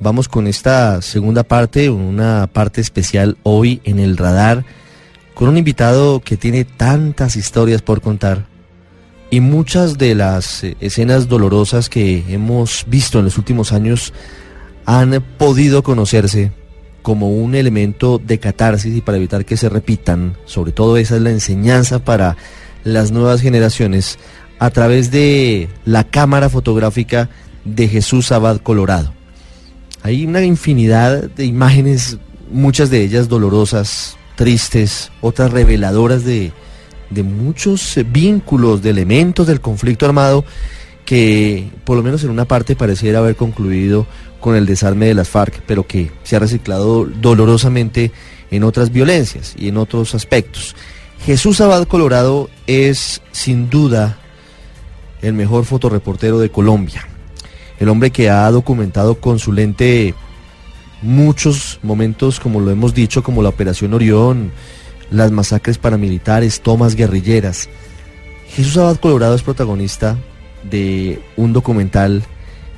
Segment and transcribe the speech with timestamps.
[0.00, 4.64] Vamos con esta segunda parte, una parte especial hoy en el radar,
[5.34, 8.46] con un invitado que tiene tantas historias por contar
[9.30, 14.12] y muchas de las eh, escenas dolorosas que hemos visto en los últimos años
[14.86, 16.52] han podido conocerse
[17.02, 20.36] como un elemento de catarsis y para evitar que se repitan.
[20.44, 22.36] Sobre todo esa es la enseñanza para
[22.84, 24.18] las nuevas generaciones
[24.58, 27.28] a través de la cámara fotográfica
[27.64, 29.17] de Jesús Abad Colorado.
[30.02, 32.18] Hay una infinidad de imágenes,
[32.50, 36.52] muchas de ellas dolorosas, tristes, otras reveladoras de,
[37.10, 40.44] de muchos vínculos, de elementos del conflicto armado
[41.08, 44.06] que por lo menos en una parte pareciera haber concluido
[44.40, 48.12] con el desarme de las FARC, pero que se ha reciclado dolorosamente
[48.50, 50.76] en otras violencias y en otros aspectos.
[51.24, 54.18] Jesús Abad Colorado es sin duda
[55.22, 57.08] el mejor fotoreportero de Colombia,
[57.78, 60.14] el hombre que ha documentado con su lente
[61.02, 64.50] muchos momentos, como lo hemos dicho, como la Operación Orión,
[65.10, 67.68] las masacres paramilitares, tomas guerrilleras.
[68.48, 70.16] Jesús Abad Colorado es protagonista
[70.68, 72.22] de un documental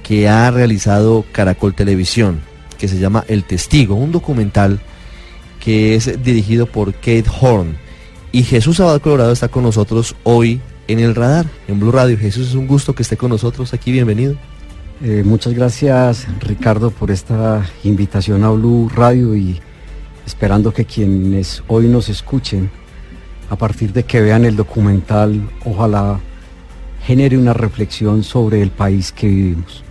[0.03, 2.41] que ha realizado Caracol Televisión,
[2.79, 4.81] que se llama El Testigo, un documental
[5.61, 7.77] que es dirigido por Kate Horn.
[8.33, 12.19] Y Jesús Abad Colorado está con nosotros hoy en el radar, en Blue Radio.
[12.19, 14.37] Jesús, es un gusto que esté con nosotros aquí, bienvenido.
[15.03, 19.59] Eh, muchas gracias Ricardo por esta invitación a Blue Radio y
[20.27, 22.71] esperando que quienes hoy nos escuchen,
[23.49, 26.21] a partir de que vean el documental, ojalá
[27.03, 29.83] genere una reflexión sobre el país que vivimos.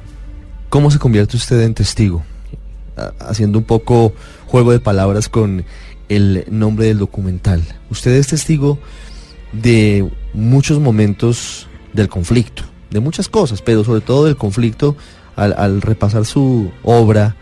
[0.70, 2.24] ¿Cómo se convierte usted en testigo?
[3.20, 4.14] Haciendo un poco
[4.46, 5.66] juego de palabras con
[6.08, 7.64] el nombre del documental.
[7.90, 8.78] Usted es testigo
[9.54, 14.96] de muchos momentos del conflicto, de muchas cosas, pero sobre todo del conflicto
[15.36, 17.36] al, al repasar su obra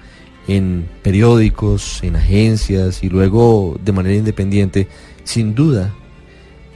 [0.48, 4.88] en periódicos, en agencias y luego de manera independiente,
[5.24, 5.94] sin duda,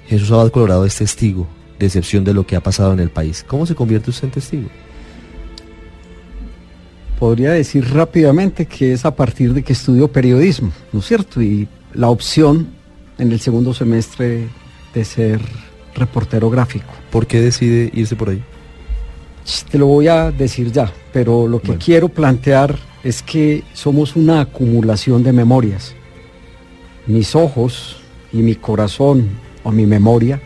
[0.08, 1.48] Jesús Abad Colorado es testigo
[1.80, 3.46] de excepción de lo que ha pasado en el país.
[3.48, 4.70] ¿Cómo se convierte usted en testigo?
[7.18, 11.42] Podría decir rápidamente que es a partir de que estudio periodismo, ¿no es cierto?
[11.42, 12.68] Y la opción
[13.18, 14.48] en el segundo semestre
[14.94, 15.40] de ser
[15.96, 16.92] reportero gráfico.
[17.10, 18.44] ¿Por qué decide irse por ahí?
[19.70, 24.42] Te lo voy a decir ya, pero lo que quiero plantear es que somos una
[24.42, 25.96] acumulación de memorias.
[27.08, 27.98] Mis ojos
[28.32, 29.30] y mi corazón
[29.64, 30.42] o mi memoria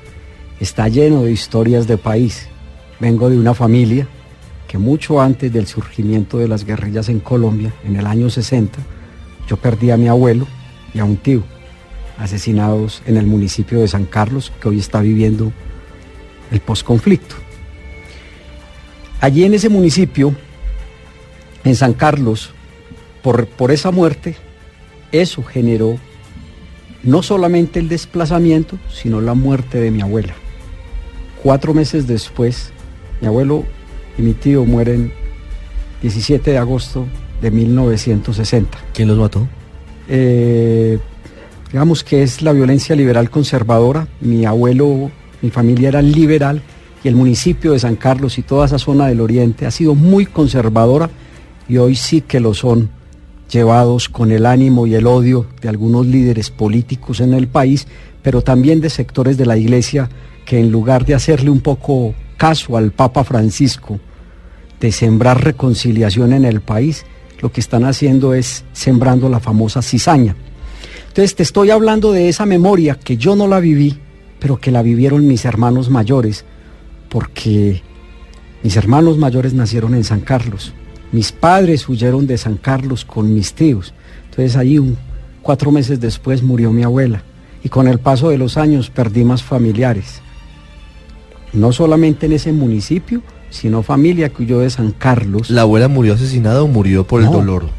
[0.59, 2.47] está lleno de historias de país.
[3.00, 4.07] Vengo de una familia
[4.67, 8.79] que mucho antes del surgimiento de las guerrillas en Colombia, en el año 60,
[9.47, 10.47] yo perdí a mi abuelo
[10.94, 11.44] y a un tío,
[12.17, 15.51] asesinados en el municipio de San Carlos, que hoy está viviendo
[16.51, 17.35] el posconflicto.
[19.25, 20.36] Allí en ese municipio
[21.63, 22.52] en San Carlos,
[23.24, 24.36] por, por esa muerte,
[25.12, 25.97] eso generó
[27.02, 30.35] no solamente el desplazamiento, sino la muerte de mi abuela.
[31.41, 32.72] Cuatro meses después,
[33.19, 33.64] mi abuelo
[34.16, 35.12] y mi tío mueren
[36.03, 37.08] 17 de agosto
[37.41, 38.78] de 1960.
[38.94, 39.47] ¿Quién los mató?
[40.08, 41.00] Eh,
[41.72, 44.08] digamos que es la violencia liberal conservadora.
[44.22, 45.09] Mi abuelo,
[45.41, 46.62] mi familia era liberal
[47.05, 50.25] y el municipio de San Carlos y toda esa zona del oriente ha sido muy
[50.25, 51.11] conservadora
[51.69, 52.89] y hoy sí que lo son,
[53.47, 57.88] llevados con el ánimo y el odio de algunos líderes políticos en el país,
[58.23, 60.09] pero también de sectores de la iglesia
[60.45, 63.99] que en lugar de hacerle un poco caso al Papa Francisco,
[64.79, 67.05] de sembrar reconciliación en el país,
[67.39, 70.35] lo que están haciendo es sembrando la famosa cizaña.
[71.09, 73.95] Entonces te estoy hablando de esa memoria que yo no la viví,
[74.39, 76.45] pero que la vivieron mis hermanos mayores,
[77.16, 77.81] porque
[78.62, 80.74] mis hermanos mayores nacieron en San Carlos.
[81.14, 83.94] Mis padres huyeron de San Carlos con mis tíos.
[84.26, 84.98] Entonces ahí un,
[85.42, 87.24] cuatro meses después murió mi abuela
[87.64, 90.20] y con el paso de los años perdí más familiares.
[91.53, 95.50] No solamente en ese municipio, sino familia que huyó de San Carlos.
[95.50, 97.70] ¿La abuela murió asesinada o murió por el dolor?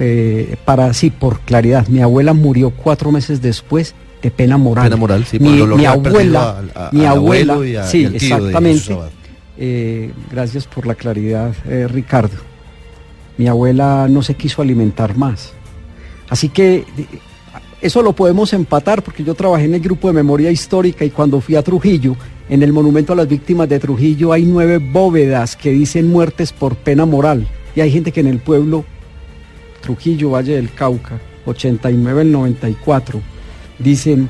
[0.00, 4.84] Eh, para sí, por claridad, mi abuela murió cuatro meses después de pena moral.
[4.84, 8.96] Pena moral, sí, mi abuela, mi abuela, sí, exactamente.
[9.58, 12.36] Eh, gracias por la claridad, eh, Ricardo.
[13.36, 15.52] Mi abuela no se quiso alimentar más.
[16.28, 16.84] Así que
[17.80, 21.40] eso lo podemos empatar porque yo trabajé en el grupo de memoria histórica y cuando
[21.40, 22.16] fui a Trujillo,
[22.48, 26.76] en el monumento a las víctimas de Trujillo hay nueve bóvedas que dicen muertes por
[26.76, 27.46] pena moral.
[27.74, 28.84] Y hay gente que en el pueblo,
[29.80, 33.20] Trujillo, Valle del Cauca, 89 el 94,
[33.82, 34.28] dicen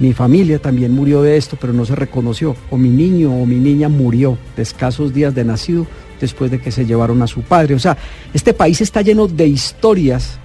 [0.00, 2.56] mi familia también murió de esto, pero no se reconoció.
[2.70, 5.86] O mi niño o mi niña murió de escasos días de nacido
[6.18, 7.74] después de que se llevaron a su padre.
[7.74, 7.98] O sea,
[8.32, 10.38] este país está lleno de historias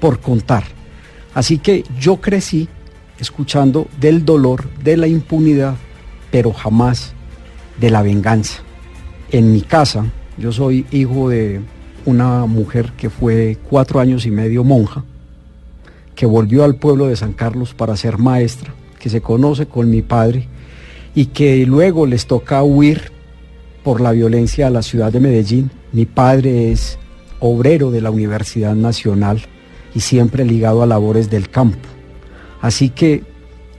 [0.00, 0.62] por contar.
[1.34, 2.68] Así que yo crecí
[3.18, 5.74] escuchando del dolor, de la impunidad,
[6.30, 7.14] pero jamás
[7.80, 8.62] de la venganza.
[9.32, 10.06] En mi casa,
[10.38, 11.60] yo soy hijo de
[12.04, 15.04] una mujer que fue cuatro años y medio monja,
[16.14, 20.02] que volvió al pueblo de San Carlos para ser maestra, que se conoce con mi
[20.02, 20.48] padre
[21.14, 23.12] y que luego les toca huir
[23.82, 25.70] por la violencia a la ciudad de Medellín.
[25.92, 26.98] Mi padre es
[27.40, 29.42] obrero de la Universidad Nacional
[29.94, 31.88] y siempre ligado a labores del campo.
[32.60, 33.22] Así que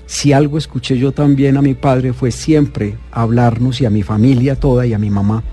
[0.05, 4.59] si algo escuché yo también a mi padre fue siempre hablarnos y a mi familia
[4.59, 5.43] toda y a mi mamá,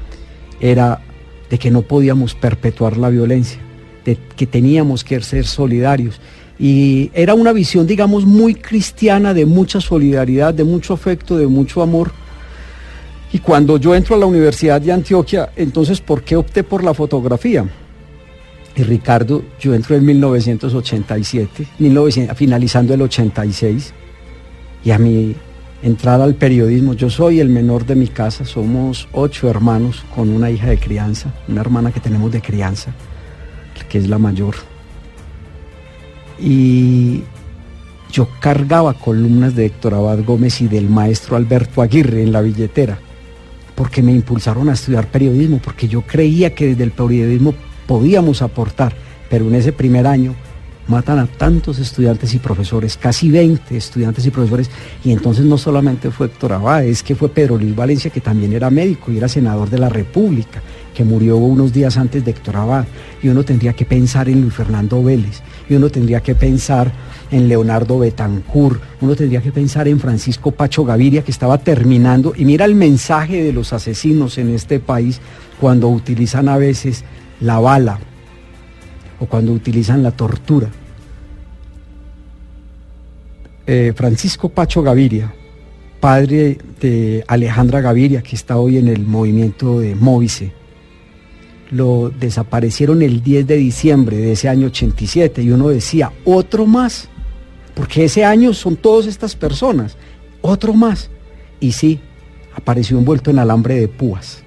[0.61, 1.01] era
[1.49, 3.61] de que no podíamos perpetuar la violencia,
[4.05, 6.21] de que teníamos que ser solidarios.
[6.59, 11.83] Y era una visión, digamos, muy cristiana, de mucha solidaridad, de mucho afecto, de mucho
[11.83, 12.13] amor.
[13.33, 16.93] Y cuando yo entro a la Universidad de Antioquia, entonces, ¿por qué opté por la
[16.93, 17.65] fotografía?
[18.77, 21.67] Y Ricardo, yo entro en 1987,
[22.35, 23.93] finalizando el 86,
[24.85, 25.35] y a mi
[25.83, 30.51] entrada al periodismo, yo soy el menor de mi casa, somos ocho hermanos con una
[30.51, 32.95] hija de crianza, una hermana que tenemos de crianza,
[33.89, 34.55] que es la mayor.
[36.39, 37.23] Y
[38.11, 42.99] yo cargaba columnas de Héctor Abad Gómez y del maestro Alberto Aguirre en la billetera,
[43.75, 47.55] porque me impulsaron a estudiar periodismo, porque yo creía que desde el periodismo
[47.87, 48.95] podíamos aportar,
[49.31, 50.35] pero en ese primer año
[50.89, 54.71] matan a tantos estudiantes y profesores, casi 20 estudiantes y profesores,
[55.05, 58.53] y entonces no solamente fue Héctor Abad, es que fue Pedro Luis Valencia, que también
[58.53, 60.61] era médico y era senador de la República,
[60.95, 62.85] que murió unos días antes de Héctor Abad,
[63.23, 66.93] y uno tendría que pensar en Luis Fernando Vélez, y uno tendría que pensar
[67.31, 72.45] en Leonardo Betancourt, uno tendría que pensar en Francisco Pacho Gaviria, que estaba terminando, y
[72.45, 75.21] mira el mensaje de los asesinos en este país
[75.61, 77.05] cuando utilizan a veces
[77.41, 77.99] la bala
[79.23, 80.69] o cuando utilizan la tortura.
[83.65, 85.33] Eh, Francisco Pacho Gaviria,
[86.01, 90.53] padre de Alejandra Gaviria, que está hoy en el movimiento de Móvice,
[91.71, 97.09] lo desaparecieron el 10 de diciembre de ese año 87 y uno decía, otro más,
[97.75, 99.97] porque ese año son todas estas personas,
[100.41, 101.11] otro más.
[101.61, 102.01] Y sí,
[102.57, 104.43] apareció envuelto en alambre de púas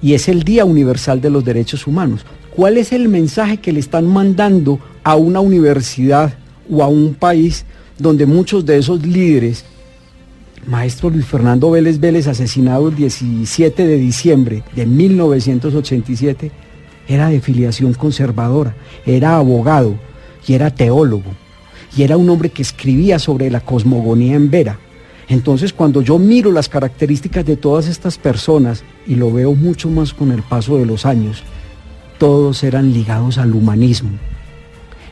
[0.00, 2.24] y es el Día Universal de los Derechos Humanos.
[2.58, 6.34] ¿Cuál es el mensaje que le están mandando a una universidad
[6.68, 7.64] o a un país
[8.00, 9.64] donde muchos de esos líderes,
[10.66, 16.50] maestro Luis Fernando Vélez Vélez, asesinado el 17 de diciembre de 1987,
[17.06, 18.74] era de filiación conservadora,
[19.06, 19.94] era abogado
[20.44, 21.30] y era teólogo,
[21.96, 24.80] y era un hombre que escribía sobre la cosmogonía en Vera,
[25.28, 30.12] entonces cuando yo miro las características de todas estas personas y lo veo mucho más
[30.12, 31.44] con el paso de los años,
[32.18, 34.10] todos eran ligados al humanismo.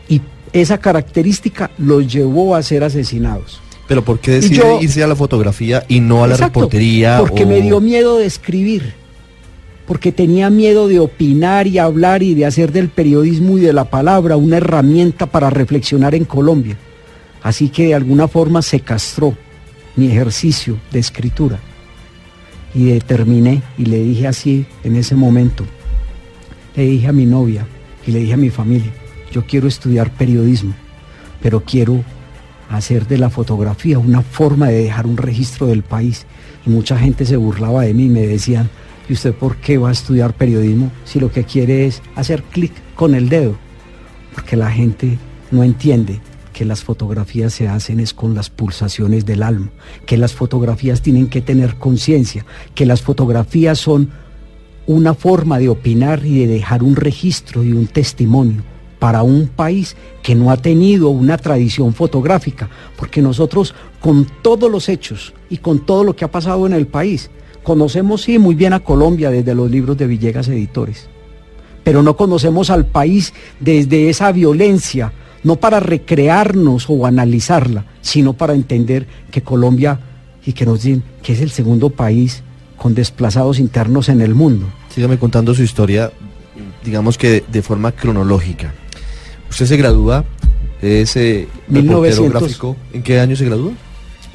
[0.09, 0.21] Y
[0.53, 3.61] esa característica los llevó a ser asesinados.
[3.87, 7.19] Pero ¿por qué decide irse a la fotografía y no a la reportería?
[7.21, 8.95] Porque me dio miedo de escribir,
[9.87, 13.85] porque tenía miedo de opinar y hablar y de hacer del periodismo y de la
[13.85, 16.77] palabra una herramienta para reflexionar en Colombia.
[17.43, 19.37] Así que de alguna forma se castró
[19.95, 21.61] mi ejercicio de escritura.
[22.75, 25.65] Y determiné y le dije así en ese momento,
[26.77, 27.67] le dije a mi novia
[28.07, 28.93] y le dije a mi familia,
[29.33, 30.75] yo quiero estudiar periodismo,
[31.43, 32.05] pero quiero
[32.71, 36.27] hacer de la fotografía una forma de dejar un registro del país.
[36.65, 38.69] Y mucha gente se burlaba de mí y me decían,
[39.09, 42.73] ¿y usted por qué va a estudiar periodismo si lo que quiere es hacer clic
[42.95, 43.57] con el dedo?
[44.35, 45.19] Porque la gente
[45.51, 46.21] no entiende
[46.53, 49.71] que las fotografías se hacen es con las pulsaciones del alma,
[50.07, 54.11] que las fotografías tienen que tener conciencia, que las fotografías son
[54.87, 58.63] una forma de opinar y de dejar un registro y un testimonio
[58.99, 64.89] para un país que no ha tenido una tradición fotográfica, porque nosotros con todos los
[64.89, 67.31] hechos y con todo lo que ha pasado en el país,
[67.63, 71.09] conocemos sí muy bien a Colombia desde los libros de Villegas Editores,
[71.85, 75.13] pero no conocemos al país desde esa violencia,
[75.43, 80.01] no para recrearnos o analizarla, sino para entender que Colombia,
[80.45, 82.43] y que nos dicen que es el segundo país
[82.77, 84.67] con desplazados internos en el mundo.
[84.95, 86.13] Sígame contando su historia,
[86.85, 88.73] digamos que de, forma cronológica.
[89.51, 90.25] Usted se gradúa,
[90.83, 92.77] es eh, gráfico.
[92.93, 93.73] ¿En qué año se gradúa?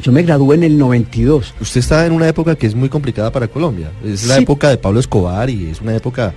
[0.01, 1.53] Yo me gradué en el 92.
[1.61, 3.91] Usted está en una época que es muy complicada para Colombia.
[4.03, 6.33] Es la época de Pablo Escobar y es una época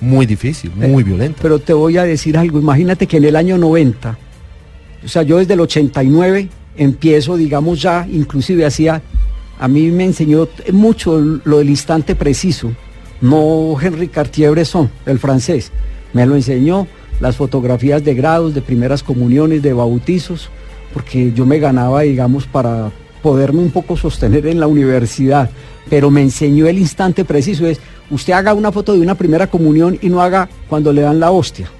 [0.00, 1.38] muy difícil, muy eh, violenta.
[1.40, 4.18] Pero te voy a decir algo, imagínate que en el año 90,
[5.04, 9.00] o sea, yo desde el 89 empiezo, digamos ya, inclusive hacía,
[9.58, 12.72] a mí me enseñó mucho lo del instante preciso,
[13.20, 15.72] no Henri Cartier-Bresson, el francés.
[16.12, 16.86] Me lo enseñó,
[17.20, 20.50] las fotografías de grados, de primeras comuniones, de bautizos,
[20.92, 22.90] porque yo me ganaba, digamos, para
[23.22, 25.50] poderme un poco sostener en la universidad,
[25.88, 29.98] pero me enseñó el instante preciso, es, usted haga una foto de una primera comunión
[30.00, 31.70] y no haga cuando le dan la hostia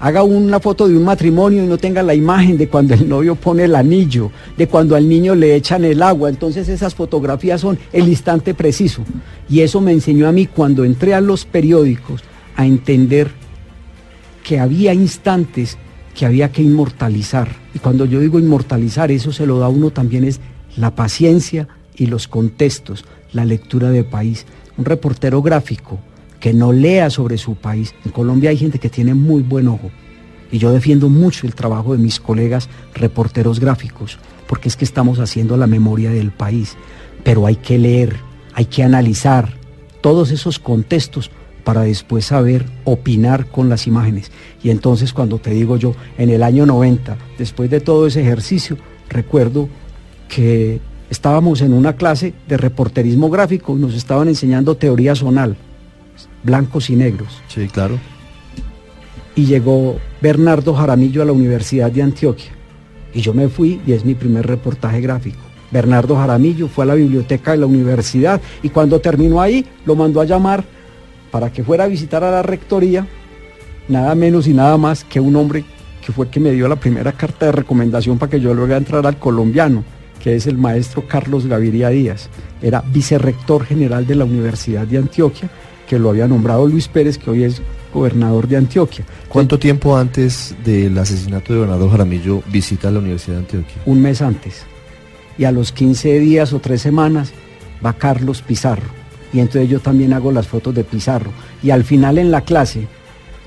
[0.00, 3.36] haga una foto de un matrimonio y no tenga la imagen de cuando el novio
[3.36, 6.30] pone el anillo, de cuando al niño le echan el agua.
[6.30, 9.04] Entonces esas fotografías son el instante preciso.
[9.48, 12.22] Y eso me enseñó a mí cuando entré a los periódicos
[12.56, 13.30] a entender
[14.42, 15.76] que había instantes
[16.14, 17.48] que había que inmortalizar.
[17.74, 20.40] Y cuando yo digo inmortalizar, eso se lo da uno también es
[20.76, 24.46] la paciencia y los contextos, la lectura de país.
[24.78, 25.98] Un reportero gráfico
[26.40, 27.94] que no lea sobre su país.
[28.04, 29.90] En Colombia hay gente que tiene muy buen ojo.
[30.50, 34.18] Y yo defiendo mucho el trabajo de mis colegas reporteros gráficos,
[34.48, 36.76] porque es que estamos haciendo la memoria del país.
[37.22, 38.16] Pero hay que leer,
[38.54, 39.54] hay que analizar
[40.00, 41.30] todos esos contextos
[41.62, 44.32] para después saber opinar con las imágenes.
[44.62, 48.78] Y entonces cuando te digo yo, en el año 90, después de todo ese ejercicio,
[49.08, 49.68] recuerdo
[50.28, 50.80] que
[51.10, 55.56] estábamos en una clase de reporterismo gráfico nos estaban enseñando teoría zonal
[56.42, 57.42] blancos y negros.
[57.48, 57.98] Sí, claro.
[59.34, 62.50] Y llegó Bernardo Jaramillo a la Universidad de Antioquia.
[63.14, 65.40] Y yo me fui y es mi primer reportaje gráfico.
[65.70, 70.20] Bernardo Jaramillo fue a la biblioteca de la universidad y cuando terminó ahí lo mandó
[70.20, 70.64] a llamar
[71.30, 73.06] para que fuera a visitar a la rectoría,
[73.88, 75.64] nada menos y nada más que un hombre
[76.04, 79.06] que fue que me dio la primera carta de recomendación para que yo luego entrar
[79.06, 79.84] al colombiano,
[80.20, 82.28] que es el maestro Carlos Gaviria Díaz.
[82.60, 85.48] Era vicerrector general de la Universidad de Antioquia
[85.90, 87.60] que lo había nombrado Luis Pérez, que hoy es
[87.92, 89.04] gobernador de Antioquia.
[89.28, 93.82] ¿Cuánto tiempo antes del asesinato de Bernardo Jaramillo visita la Universidad de Antioquia?
[93.86, 94.66] Un mes antes.
[95.36, 97.32] Y a los 15 días o tres semanas
[97.84, 98.86] va Carlos Pizarro.
[99.32, 101.32] Y entonces yo también hago las fotos de Pizarro.
[101.60, 102.86] Y al final en la clase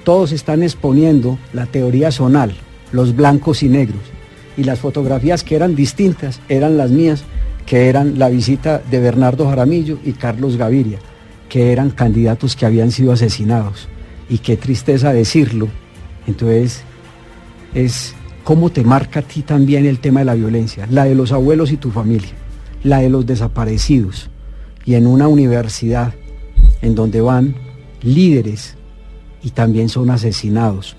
[0.03, 2.53] todos están exponiendo la teoría zonal,
[2.91, 4.01] los blancos y negros.
[4.57, 7.23] Y las fotografías que eran distintas eran las mías,
[7.65, 10.99] que eran la visita de Bernardo Jaramillo y Carlos Gaviria
[11.53, 13.87] que eran candidatos que habían sido asesinados.
[14.27, 15.67] Y qué tristeza decirlo.
[16.25, 16.81] Entonces,
[17.75, 21.31] es cómo te marca a ti también el tema de la violencia, la de los
[21.31, 22.31] abuelos y tu familia,
[22.83, 24.31] la de los desaparecidos.
[24.83, 26.15] Y en una universidad
[26.81, 27.53] en donde van
[28.01, 28.75] líderes
[29.43, 30.95] y también son asesinados.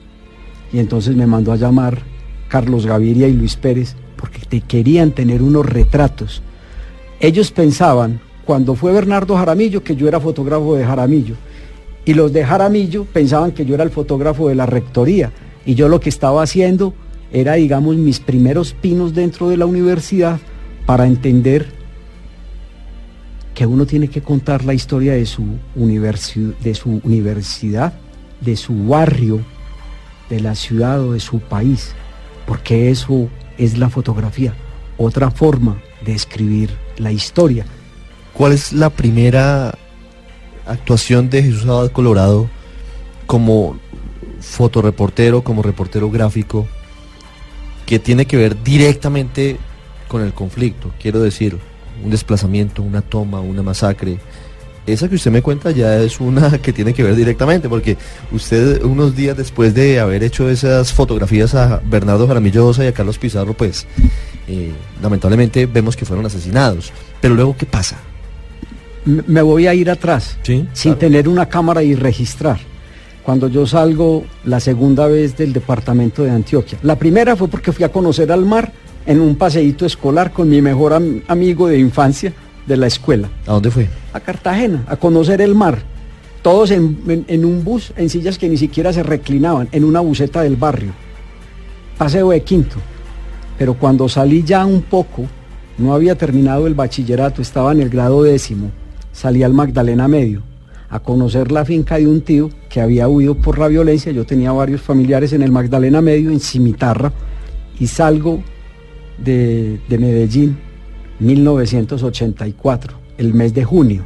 [0.73, 2.03] Y entonces me mandó a llamar
[2.47, 6.43] Carlos Gaviria y Luis Pérez porque te querían tener unos retratos.
[7.19, 11.37] Ellos pensaban cuando fue Bernardo Jaramillo que yo era fotógrafo de Jaramillo.
[12.05, 15.33] Y los de Jaramillo pensaban que yo era el fotógrafo de la rectoría.
[15.65, 16.95] Y yo lo que estaba haciendo
[17.33, 20.39] era, digamos, mis primeros pinos dentro de la universidad
[20.87, 21.67] para entender
[23.55, 27.95] que uno tiene que contar la historia de su, de su universidad,
[28.41, 29.41] de su barrio,
[30.29, 31.95] de la ciudad o de su país,
[32.47, 34.55] porque eso es la fotografía,
[34.99, 37.65] otra forma de escribir la historia.
[38.35, 39.79] ¿Cuál es la primera
[40.67, 42.51] actuación de Jesús Abad Colorado
[43.27, 43.79] como
[44.41, 46.67] fotoreportero, como reportero gráfico,
[47.87, 49.57] que tiene que ver directamente
[50.09, 50.91] con el conflicto?
[51.01, 51.59] Quiero decir,
[52.03, 54.19] un desplazamiento, una toma, una masacre.
[54.85, 57.97] Esa que usted me cuenta ya es una que tiene que ver directamente, porque
[58.33, 63.17] usted unos días después de haber hecho esas fotografías a Bernardo Jaramillosa y a Carlos
[63.17, 63.87] Pizarro, pues
[64.49, 66.93] eh, lamentablemente vemos que fueron asesinados.
[67.21, 67.97] Pero luego, ¿qué pasa?
[69.05, 70.39] Me voy a ir atrás,
[70.73, 72.59] sin tener una cámara y registrar.
[73.23, 76.79] Cuando yo salgo la segunda vez del departamento de Antioquia.
[76.83, 78.73] La primera fue porque fui a conocer al mar
[79.07, 80.93] en un paseíto escolar con mi mejor
[81.29, 82.33] amigo de infancia
[82.67, 83.29] de la escuela.
[83.47, 83.89] ¿A dónde fue?
[84.13, 85.79] A Cartagena, a conocer el mar.
[86.43, 90.43] Todos en, en un bus, en sillas que ni siquiera se reclinaban, en una buseta
[90.43, 90.93] del barrio.
[91.97, 92.77] Paseo de quinto.
[93.57, 95.25] Pero cuando salí ya un poco,
[95.79, 98.71] no había terminado el bachillerato, estaba en el grado décimo
[99.15, 100.43] salí al Magdalena Medio
[100.91, 104.13] a conocer la finca de un tío que había huido por la violencia.
[104.13, 107.13] Yo tenía varios familiares en el Magdalena Medio, en Cimitarra,
[107.81, 108.43] y salgo
[109.19, 110.57] de, de Medellín
[111.21, 114.05] 1984, el mes de junio.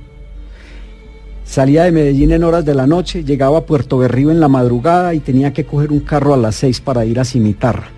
[1.44, 5.14] Salía de Medellín en horas de la noche, llegaba a Puerto Berrío en la madrugada
[5.14, 7.88] y tenía que coger un carro a las seis para ir a Cimitarra.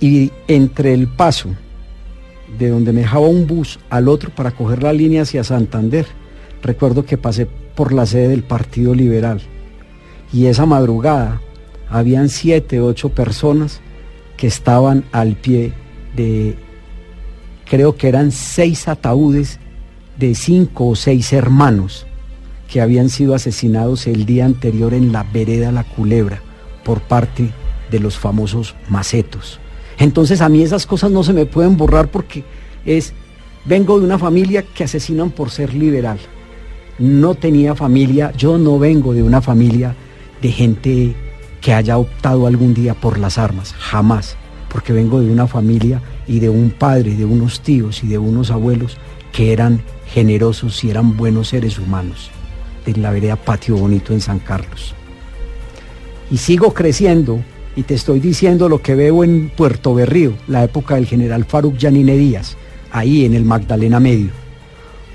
[0.00, 1.50] Y entre el paso
[2.58, 6.06] de donde me dejaba un bus al otro para coger la línea hacia Santander,
[6.62, 9.40] recuerdo que pasé por la sede del Partido Liberal.
[10.32, 11.40] Y esa madrugada
[11.88, 13.80] habían siete, ocho personas
[14.36, 15.72] que estaban al pie
[16.16, 16.56] de,
[17.68, 19.58] creo que eran seis ataúdes
[20.18, 22.06] de cinco o seis hermanos.
[22.68, 26.42] que habían sido asesinados el día anterior en la vereda La Culebra
[26.84, 27.50] por parte
[27.90, 29.58] de los famosos macetos.
[29.98, 32.44] Entonces a mí esas cosas no se me pueden borrar porque
[32.84, 33.12] es,
[33.64, 36.18] vengo de una familia que asesinan por ser liberal.
[36.98, 39.94] No tenía familia, yo no vengo de una familia
[40.40, 41.14] de gente
[41.60, 44.36] que haya optado algún día por las armas, jamás,
[44.68, 48.50] porque vengo de una familia y de un padre, de unos tíos y de unos
[48.50, 48.96] abuelos
[49.32, 52.30] que eran generosos y eran buenos seres humanos,
[52.86, 54.94] en la vereda Patio Bonito en San Carlos.
[56.30, 57.42] Y sigo creciendo
[57.78, 61.76] y te estoy diciendo lo que veo en Puerto Berrío, la época del general Faruk
[61.76, 62.56] Yanine Díaz,
[62.90, 64.30] ahí en el Magdalena Medio.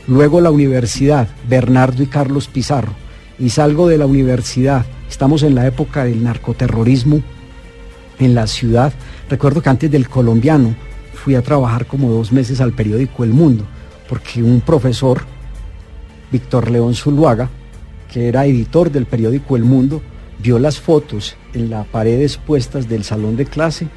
[0.08, 2.94] Luego la universidad, Bernardo y Carlos Pizarro.
[3.38, 7.22] Y salgo de la universidad, estamos en la época del narcoterrorismo
[8.20, 8.94] en la ciudad.
[9.30, 10.74] Recuerdo que antes del colombiano
[11.16, 13.66] fui a trabajar como dos meses al periódico El Mundo,
[14.08, 15.26] porque un profesor,
[16.32, 17.50] Víctor León Zuluaga,
[18.10, 20.02] que era editor del periódico El Mundo,
[20.40, 23.88] vio las fotos en la pared expuestas del salón de clase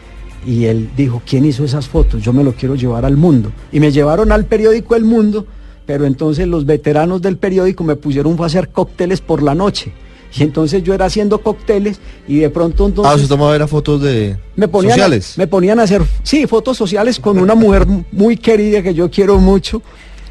[0.46, 2.22] y él dijo, ¿quién hizo esas fotos?
[2.22, 3.50] Yo me lo quiero llevar al mundo.
[3.72, 5.46] Y me llevaron al periódico El Mundo,
[5.86, 9.92] pero entonces los veteranos del periódico me pusieron a hacer cócteles por la noche.
[10.38, 11.98] Y entonces yo era haciendo cócteles
[12.28, 13.14] y de pronto entonces...
[13.14, 15.34] Ah, se tomaba fotos de me ponían, sociales.
[15.38, 19.38] me ponían a hacer, sí, fotos sociales con una mujer muy querida que yo quiero
[19.38, 19.82] mucho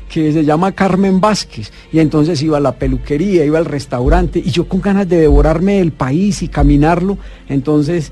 [0.10, 1.72] que se llama Carmen Vázquez.
[1.92, 5.80] Y entonces iba a la peluquería, iba al restaurante, y yo con ganas de devorarme
[5.80, 7.18] el país y caminarlo.
[7.50, 8.12] Entonces,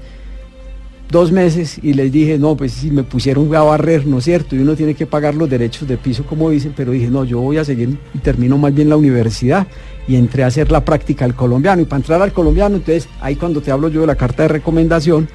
[1.09, 4.55] dos meses, y les dije, no, pues si me pusieron a barrer, ¿no es cierto?
[4.55, 7.39] Y uno tiene que pagar los derechos de piso, como dicen, pero dije, no, yo
[7.39, 9.67] voy a seguir y termino más bien la universidad.
[10.07, 11.81] Y entré a hacer la práctica al colombiano.
[11.81, 14.49] Y para entrar al colombiano, entonces, ahí cuando te hablo yo de la carta de
[14.49, 15.29] recomendación,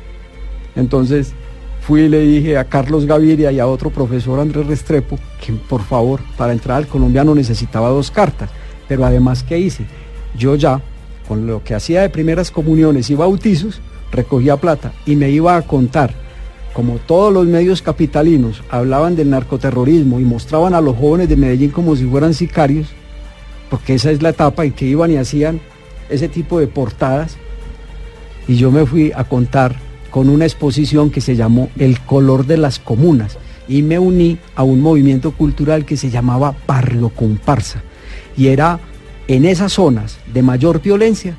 [0.76, 1.32] entonces
[1.88, 5.82] fui y le dije a Carlos Gaviria y a otro profesor Andrés Restrepo que por
[5.82, 8.50] favor para entrar al colombiano necesitaba dos cartas.
[8.86, 9.86] Pero además, ¿qué hice?
[10.36, 10.82] Yo ya,
[11.26, 13.80] con lo que hacía de primeras comuniones y bautizos,
[14.12, 16.12] recogía plata y me iba a contar,
[16.74, 21.70] como todos los medios capitalinos hablaban del narcoterrorismo y mostraban a los jóvenes de Medellín
[21.70, 22.88] como si fueran sicarios,
[23.70, 25.58] porque esa es la etapa en que iban y hacían
[26.10, 27.38] ese tipo de portadas,
[28.46, 29.87] y yo me fui a contar
[30.18, 34.64] con una exposición que se llamó El color de las comunas y me uní a
[34.64, 37.84] un movimiento cultural que se llamaba Barrio Comparsa
[38.36, 38.80] y era
[39.28, 41.36] en esas zonas de mayor violencia,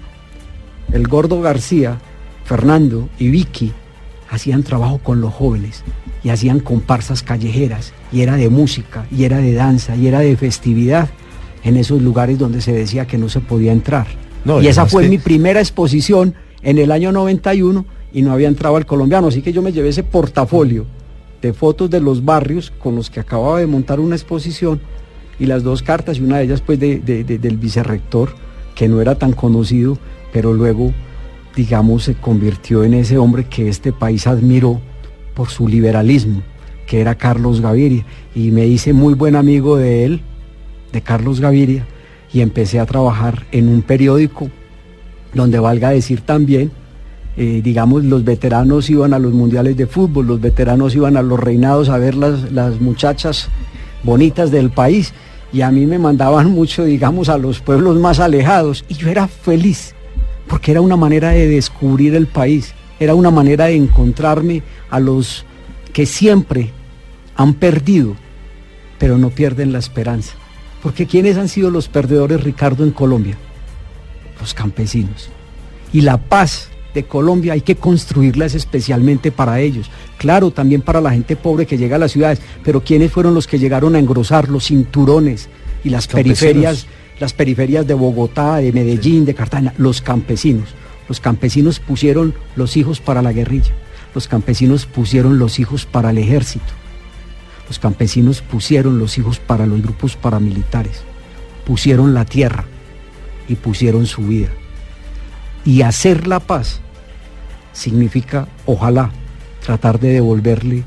[0.94, 1.98] el gordo García,
[2.46, 3.74] Fernando y Vicky
[4.30, 5.84] hacían trabajo con los jóvenes
[6.24, 10.38] y hacían comparsas callejeras y era de música y era de danza y era de
[10.38, 11.10] festividad
[11.66, 14.08] en esos lugares donde se decía que no se podía entrar.
[14.62, 18.86] y esa fue mi primera exposición en el año 91 y no había entrado al
[18.86, 19.28] colombiano.
[19.28, 20.86] Así que yo me llevé ese portafolio
[21.42, 24.82] de fotos de los barrios con los que acababa de montar una exposición
[25.40, 28.34] y las dos cartas y una de ellas pues del vicerrector
[28.76, 29.98] que no era tan conocido,
[30.34, 30.94] pero luego
[31.56, 34.82] digamos se convirtió en ese hombre que este país admiró
[35.34, 36.42] por su liberalismo,
[36.86, 38.06] que era Carlos Gaviria.
[38.36, 40.22] Y me hice muy buen amigo de él,
[40.92, 41.86] de Carlos Gaviria,
[42.34, 44.50] y empecé a trabajar en un periódico
[45.34, 46.72] donde valga decir también
[47.38, 51.40] eh, digamos, los veteranos iban a los mundiales de fútbol, los veteranos iban a los
[51.40, 53.48] reinados a ver las, las muchachas
[54.04, 55.14] bonitas del país
[55.52, 59.28] y a mí me mandaban mucho, digamos, a los pueblos más alejados y yo era
[59.28, 59.96] feliz
[60.50, 65.46] porque era una manera de descubrir el país, era una manera de encontrarme a los
[65.94, 66.72] que siempre
[67.36, 68.16] han perdido,
[68.98, 70.34] pero no pierden la esperanza.
[70.82, 73.38] Porque ¿quiénes han sido los perdedores, Ricardo, en Colombia?
[74.42, 75.30] Los campesinos.
[75.94, 79.90] Y la paz de Colombia hay que construirlas especialmente para ellos.
[80.18, 83.48] Claro, también para la gente pobre que llega a las ciudades, pero ¿quiénes fueron los
[83.48, 85.50] que llegaron a engrosar los cinturones
[85.84, 86.88] y las periferias,
[87.20, 89.74] las periferias de Bogotá, de Medellín, de Cartagena?
[89.78, 90.70] Los campesinos.
[91.08, 93.72] Los campesinos pusieron los hijos para la guerrilla.
[94.14, 96.74] Los campesinos pusieron los hijos para el ejército.
[97.68, 101.04] Los campesinos pusieron los hijos para los grupos paramilitares.
[101.66, 102.66] Pusieron la tierra
[103.48, 104.50] y pusieron su vida.
[105.66, 106.80] Y hacer la paz
[107.74, 109.12] significa, ojalá,
[109.66, 110.84] tratar de devolverle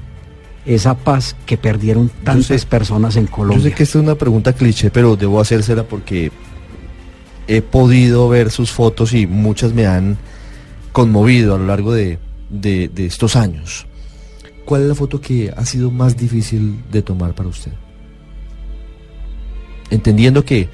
[0.65, 3.59] esa paz que perdieron tantas personas en Colombia.
[3.59, 6.31] Yo sé que esta es una pregunta cliché, pero debo hacérsela porque
[7.49, 10.17] he podido ver sus fotos y muchas me han
[10.93, 12.19] conmovido a lo largo de,
[12.51, 13.87] de estos años.
[14.65, 17.73] ¿Cuál es la foto que ha sido más difícil de tomar para usted?
[19.91, 20.69] Entendiendo que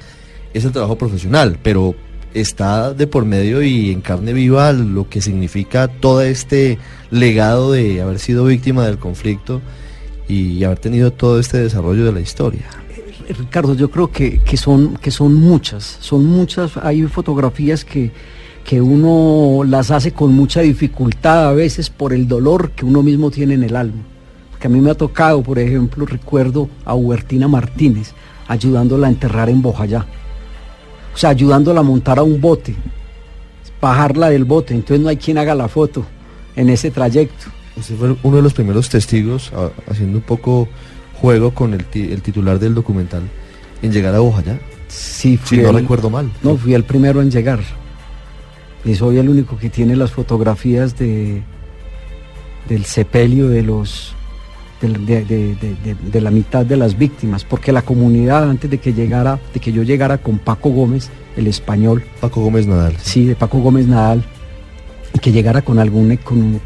[0.53, 1.95] es el trabajo profesional, pero
[2.33, 6.77] está de por medio y en carne viva lo que significa todo este
[7.11, 9.61] legado de haber sido víctima del conflicto
[10.27, 12.65] y haber tenido todo este desarrollo de la historia.
[13.29, 18.11] Ricardo, yo creo que, que, son, que son muchas, son muchas, hay fotografías que,
[18.63, 23.29] que uno las hace con mucha dificultad a veces por el dolor que uno mismo
[23.31, 24.03] tiene en el alma.
[24.51, 28.13] Porque a mí me ha tocado, por ejemplo, recuerdo a Hubertina Martínez
[28.47, 30.05] ayudándola a enterrar en Bojayá.
[31.13, 32.75] O sea, ayudándola a montar a un bote,
[33.81, 36.05] bajarla del bote, entonces no hay quien haga la foto
[36.55, 37.47] en ese trayecto.
[37.75, 39.51] Usted fue uno de los primeros testigos,
[39.87, 40.67] haciendo un poco
[41.21, 43.23] juego con el, titular del documental,
[43.81, 44.59] en llegar a Bojayá.
[44.87, 46.31] Sí, si no recuerdo mal.
[46.43, 47.59] No, fui el primero en llegar
[48.85, 51.43] y soy el único que tiene las fotografías de
[52.67, 54.13] del sepelio de los
[54.81, 59.71] de, la mitad de las víctimas, porque la comunidad antes de que llegara, de que
[59.71, 62.03] yo llegara con Paco Gómez, el español.
[62.21, 62.95] Paco Gómez Nadal.
[63.01, 64.23] Sí, de Paco Gómez Nadal,
[65.13, 66.61] y que llegara con algún, con,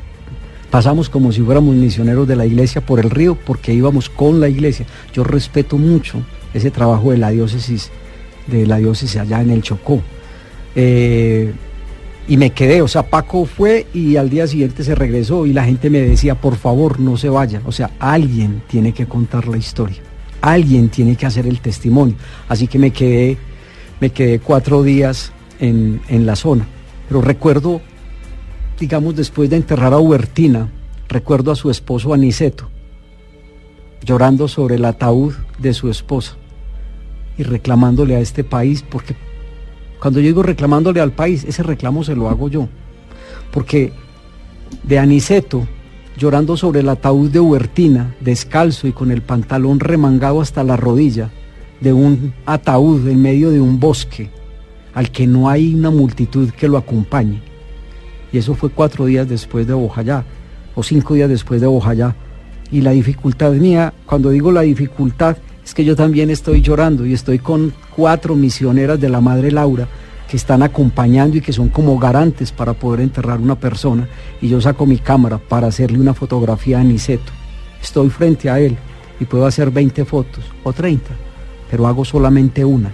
[0.69, 4.49] pasamos como si fuéramos misioneros de la iglesia por el río, porque íbamos con la
[4.49, 4.86] iglesia.
[5.13, 6.19] Yo respeto mucho
[6.54, 7.89] ese trabajo de la diócesis,
[8.47, 10.02] de la diócesis allá en el Chocó.
[10.76, 11.54] Eh,
[12.28, 15.66] y me quedé, o sea, Paco fue y al día siguiente se regresó y la
[15.66, 17.62] gente me decía, por favor, no se vaya.
[17.66, 20.02] O sea, alguien tiene que contar la historia,
[20.42, 22.16] alguien tiene que hacer el testimonio.
[22.48, 23.38] Así que me quedé,
[24.00, 26.66] me quedé cuatro días en, en la zona.
[27.10, 27.82] Pero recuerdo,
[28.80, 30.70] digamos, después de enterrar a Hubertina,
[31.10, 32.70] recuerdo a su esposo Aniceto,
[34.02, 36.38] llorando sobre el ataúd de su esposa
[37.38, 39.16] y reclamándole a este país porque
[40.04, 42.68] cuando yo reclamándole al país, ese reclamo se lo hago yo.
[43.54, 43.94] Porque
[44.84, 45.66] de Aniceto,
[46.18, 51.30] llorando sobre el ataúd de Huertina, descalzo y con el pantalón remangado hasta la rodilla,
[51.80, 54.30] de un ataúd en medio de un bosque,
[54.94, 57.42] al que no hay una multitud que lo acompañe.
[58.34, 60.26] Y eso fue cuatro días después de Bojayá,
[60.76, 62.13] o cinco días después de Bojayá.
[62.74, 67.13] Y la dificultad mía, cuando digo la dificultad, es que yo también estoy llorando y
[67.13, 69.88] estoy con cuatro misioneras de la Madre Laura
[70.27, 74.08] que están acompañando y que son como garantes para poder enterrar una persona
[74.41, 77.32] y yo saco mi cámara para hacerle una fotografía a Aniceto.
[77.82, 78.77] Estoy frente a él
[79.19, 81.12] y puedo hacer 20 fotos o 30,
[81.69, 82.91] pero hago solamente una.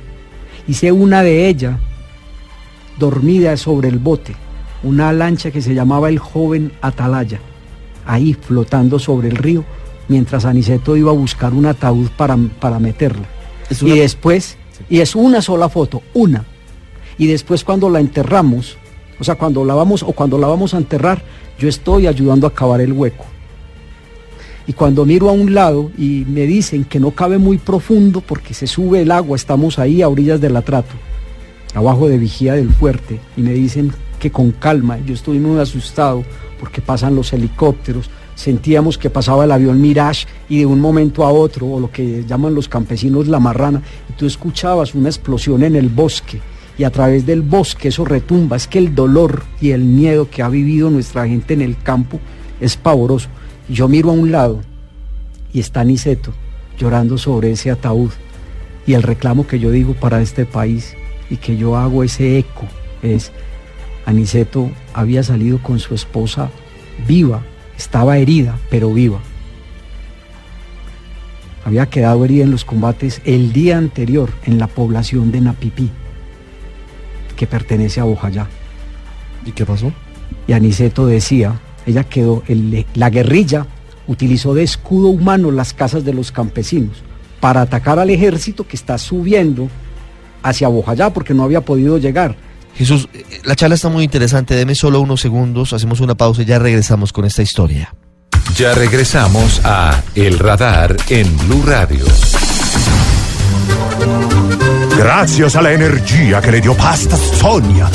[0.67, 1.79] Hice una de ella
[2.97, 4.35] dormida sobre el bote,
[4.83, 7.39] una lancha que se llamaba el joven Atalaya,
[8.05, 9.63] ahí flotando sobre el río
[10.09, 13.25] mientras Aniceto iba a buscar un ataúd para, para meterla.
[13.81, 14.57] Y después,
[14.89, 16.45] y es una sola foto, una.
[17.17, 18.77] Y después cuando la enterramos,
[19.19, 21.21] o sea, cuando la vamos o cuando la vamos a enterrar,
[21.57, 23.25] yo estoy ayudando a cavar el hueco.
[24.65, 28.53] Y cuando miro a un lado y me dicen que no cabe muy profundo porque
[28.53, 30.93] se sube el agua, estamos ahí a orillas del atrato,
[31.73, 36.23] abajo de vigía del fuerte, y me dicen que con calma, yo estoy muy asustado
[36.59, 41.31] porque pasan los helicópteros, sentíamos que pasaba el avión Mirage y de un momento a
[41.31, 45.75] otro, o lo que llaman los campesinos la marrana, y tú escuchabas una explosión en
[45.75, 46.39] el bosque
[46.77, 48.55] y a través del bosque eso retumba.
[48.55, 52.21] Es que el dolor y el miedo que ha vivido nuestra gente en el campo
[52.61, 53.27] es pavoroso.
[53.67, 54.61] yo miro a un lado
[55.51, 56.31] y está Niceto
[56.77, 58.11] llorando sobre ese ataúd
[58.87, 60.95] y el reclamo que yo digo para este país
[61.29, 62.63] y que yo hago ese eco
[63.03, 63.33] es,
[64.05, 66.49] Aniceto había salido con su esposa
[67.05, 67.43] viva
[67.79, 69.19] estaba herida, pero viva.
[71.63, 75.89] Había quedado herida en los combates el día anterior en la población de Napipí,
[77.37, 78.47] que pertenece a Bojayá.
[79.45, 79.93] ¿Y qué pasó?
[80.45, 82.43] Y Aniceto decía, ella quedó,
[82.95, 83.65] la guerrilla
[84.07, 87.01] utilizó de escudo humano las casas de los campesinos
[87.39, 89.69] para atacar al ejército que está subiendo
[90.43, 92.35] hacia Bojayá porque no había podido llegar
[92.75, 93.09] Jesús,
[93.43, 94.55] la charla está muy interesante.
[94.55, 97.93] Deme solo unos segundos, hacemos una pausa y ya regresamos con esta historia.
[98.55, 102.05] Ya regresamos a El Radar en Blue Radio.
[104.97, 107.89] Gracias a la energía que le dio Pasta Sonia,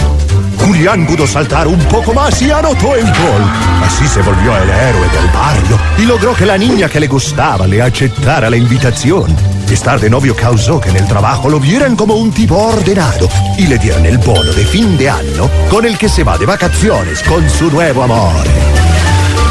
[0.65, 3.43] Julián pudo saltar un poco más y anotó el gol.
[3.83, 7.67] Así se volvió el héroe del barrio y logró que la niña que le gustaba
[7.67, 9.54] le aceptara la invitación.
[9.71, 13.67] Estar de novio causó que en el trabajo lo vieran como un tipo ordenado y
[13.67, 17.23] le dieron el bono de fin de año con el que se va de vacaciones
[17.23, 18.45] con su nuevo amor.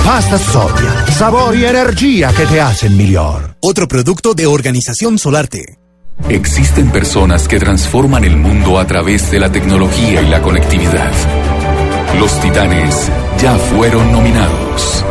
[0.06, 3.56] Pasta Sonia, sabor y energía que te hacen mejor.
[3.62, 5.80] Otro producto de Organización Solarte.
[6.30, 11.12] Existen personas que transforman el mundo a través de la tecnología y la conectividad.
[12.19, 15.04] Los titanes ya fueron nominados.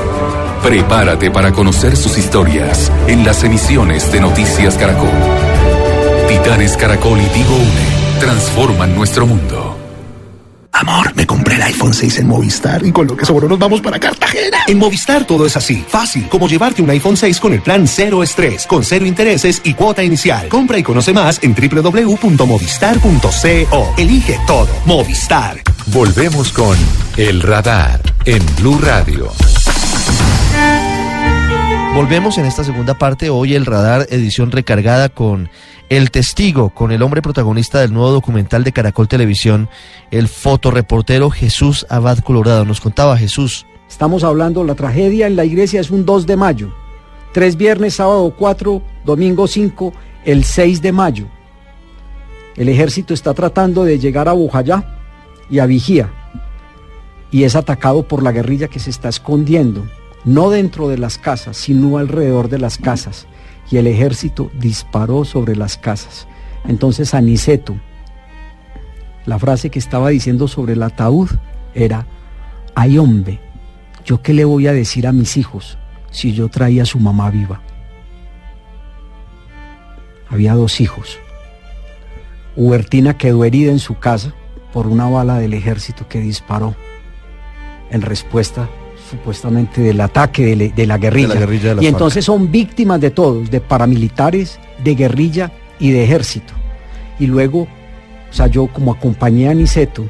[0.62, 5.10] Prepárate para conocer sus historias en las emisiones de Noticias Caracol.
[6.28, 9.76] Titanes Caracol y Tigo Une transforman nuestro mundo.
[10.70, 13.80] Amor, me compré el iPhone 6 en Movistar y con lo que sobró nos vamos
[13.80, 14.58] para Cartagena.
[14.68, 18.22] En Movistar todo es así, fácil, como llevarte un iPhone 6 con el plan cero
[18.22, 20.48] estrés, con cero intereses y cuota inicial.
[20.48, 23.94] Compra y conoce más en www.movistar.co.
[23.98, 24.68] Elige todo.
[24.86, 25.60] Movistar.
[25.86, 26.78] Volvemos con
[27.16, 29.32] El Radar en Blue Radio.
[31.94, 35.50] Volvemos en esta segunda parte, hoy el radar, edición recargada con
[35.90, 39.68] El Testigo, con el hombre protagonista del nuevo documental de Caracol Televisión,
[40.10, 42.64] el fotoreportero Jesús Abad Colorado.
[42.64, 43.66] Nos contaba Jesús.
[43.90, 46.74] Estamos hablando, la tragedia en la iglesia es un 2 de mayo,
[47.34, 49.92] tres viernes, sábado 4, domingo 5,
[50.24, 51.26] el 6 de mayo.
[52.56, 54.98] El ejército está tratando de llegar a Bujayá
[55.50, 56.10] y a Vigía
[57.30, 59.84] y es atacado por la guerrilla que se está escondiendo
[60.24, 63.26] no dentro de las casas, sino alrededor de las casas.
[63.70, 66.28] Y el ejército disparó sobre las casas.
[66.66, 67.76] Entonces Aniceto,
[69.24, 71.30] la frase que estaba diciendo sobre el ataúd
[71.74, 72.06] era,
[72.74, 73.40] ay hombre,
[74.04, 75.78] ¿yo qué le voy a decir a mis hijos
[76.10, 77.62] si yo traía a su mamá viva?
[80.28, 81.18] Había dos hijos.
[82.56, 84.34] Hubertina quedó herida en su casa
[84.72, 86.74] por una bala del ejército que disparó
[87.90, 88.68] en respuesta
[89.12, 91.34] supuestamente del ataque de, la guerrilla.
[91.80, 96.54] y entonces son víctimas de todos, de paramilitares, de guerrilla y de ejército.
[97.18, 97.68] Y luego,
[98.30, 100.06] o sea, yo como acompañé a Aniceto,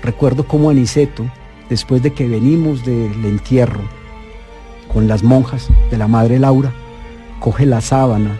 [0.00, 1.28] recuerdo como Aniceto,
[1.68, 3.82] después de que venimos del entierro
[4.92, 6.72] con las monjas de la Madre Laura,
[7.40, 8.38] coge la sábana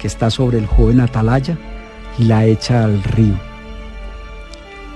[0.00, 1.58] que está sobre el joven Atalaya
[2.18, 3.34] y la echa al río.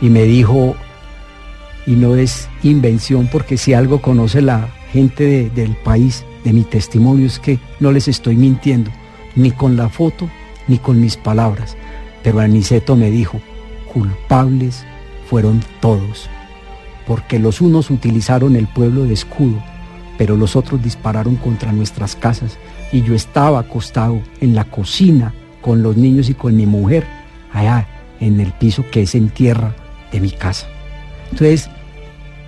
[0.00, 0.76] Y me dijo,
[1.86, 7.26] y no es invención porque si algo conoce la gente del país, de mi testimonio,
[7.26, 8.90] es que no les estoy mintiendo,
[9.34, 10.30] ni con la foto,
[10.68, 11.76] ni con mis palabras.
[12.22, 13.40] Pero Aniceto me dijo,
[13.92, 14.84] culpables
[15.28, 16.30] fueron todos,
[17.06, 19.60] porque los unos utilizaron el pueblo de escudo,
[20.18, 22.58] pero los otros dispararon contra nuestras casas
[22.92, 27.04] y yo estaba acostado en la cocina con los niños y con mi mujer,
[27.52, 27.88] allá
[28.20, 29.74] en el piso que es en tierra
[30.12, 30.68] de mi casa.
[31.32, 31.68] Entonces,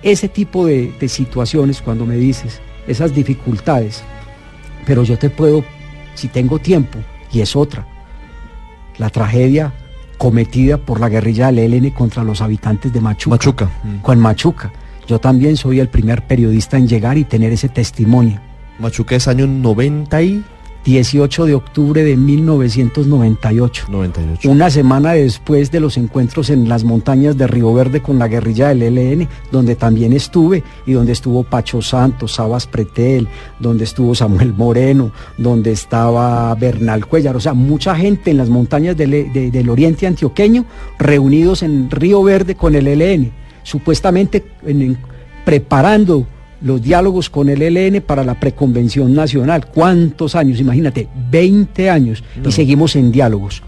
[0.03, 4.03] ese tipo de, situaciones, cuando me dices esas dificultades,
[4.85, 5.63] pero yo te puedo,
[6.15, 6.99] si tengo tiempo,
[7.31, 7.85] y es otra,
[8.97, 9.73] la tragedia
[10.17, 13.35] cometida por la guerrilla del ELN contra los habitantes de Machuca.
[13.35, 13.69] Machuca.
[14.01, 14.71] Con Machuca.
[15.07, 18.39] Yo también soy el primer periodista en llegar y tener ese testimonio.
[18.79, 20.43] Machuca es año 90 y...
[20.85, 23.85] 18 de octubre de 1998.
[23.89, 24.49] 98.
[24.49, 28.69] Una semana después de los encuentros en las montañas de Río Verde con la guerrilla
[28.69, 33.27] del ELN, donde también estuve y donde estuvo Pacho Santos, Sabas Pretel,
[33.59, 38.95] donde estuvo Samuel Moreno, donde estaba Bernal Cuellar, o sea, mucha gente en las montañas
[38.95, 40.65] del, e, del oriente antioqueño
[40.97, 43.31] reunidos en Río Verde con el ELN,
[43.63, 44.43] supuestamente
[45.45, 46.25] preparando
[46.61, 49.67] los diálogos con el ELN para la preconvención nacional.
[49.67, 50.59] ¿Cuántos años?
[50.59, 53.63] Imagínate, 20 años y seguimos en diálogos.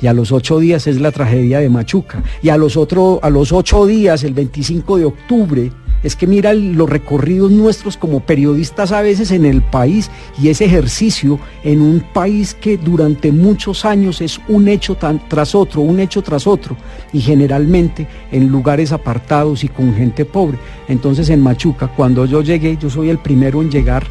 [0.00, 2.22] Y a los ocho días es la tragedia de Machuca.
[2.42, 5.70] Y a los, otro, a los ocho días, el 25 de octubre,
[6.02, 10.10] es que mira los recorridos nuestros como periodistas a veces en el país
[10.40, 14.96] y ese ejercicio en un país que durante muchos años es un hecho
[15.28, 16.76] tras otro, un hecho tras otro
[17.12, 20.58] y generalmente en lugares apartados y con gente pobre.
[20.88, 24.06] Entonces en Machuca, cuando yo llegué, yo soy el primero en llegar.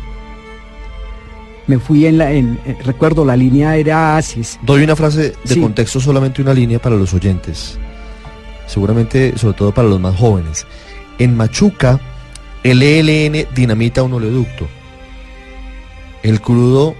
[1.68, 4.60] Me fui en la, en, eh, recuerdo, la línea era Asis.
[4.64, 7.78] Doy una frase de contexto, solamente una línea para los oyentes.
[8.66, 10.66] Seguramente, sobre todo para los más jóvenes.
[11.20, 12.00] En Machuca,
[12.64, 14.68] el ELN dinamita un oleoducto.
[16.24, 16.96] El crudo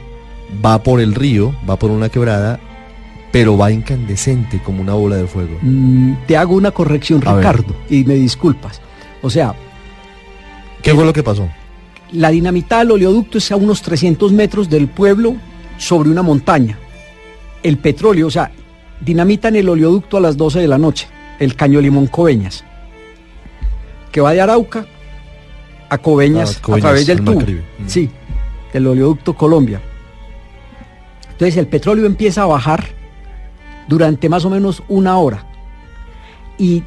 [0.64, 2.60] va por el río, va por una quebrada,
[3.32, 5.58] pero va incandescente como una bola de fuego.
[5.62, 8.82] Mm, te hago una corrección, Ricardo, y me disculpas.
[9.22, 9.56] O sea...
[10.82, 11.48] ¿Qué fue lo que pasó?
[12.12, 15.36] La dinamita del oleoducto es a unos 300 metros del pueblo
[15.78, 16.78] sobre una montaña.
[17.64, 18.52] El petróleo, o sea,
[19.00, 21.08] dinamitan el oleoducto a las 12 de la noche,
[21.40, 22.66] el Caño Limón Coveñas
[24.12, 24.86] que va de Arauca
[25.90, 27.42] a Coveñas, a, través del tubo.
[27.42, 27.88] Mm.
[27.88, 28.10] Sí,
[28.74, 29.82] del oleoducto Colombia.
[31.32, 32.86] Entonces el petróleo empieza a bajar
[33.88, 35.46] durante más o menos una hora
[36.58, 36.84] y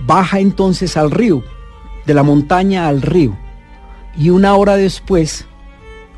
[0.00, 1.44] baja entonces al río,
[2.06, 3.36] de la montaña al río.
[4.16, 5.46] Y una hora después,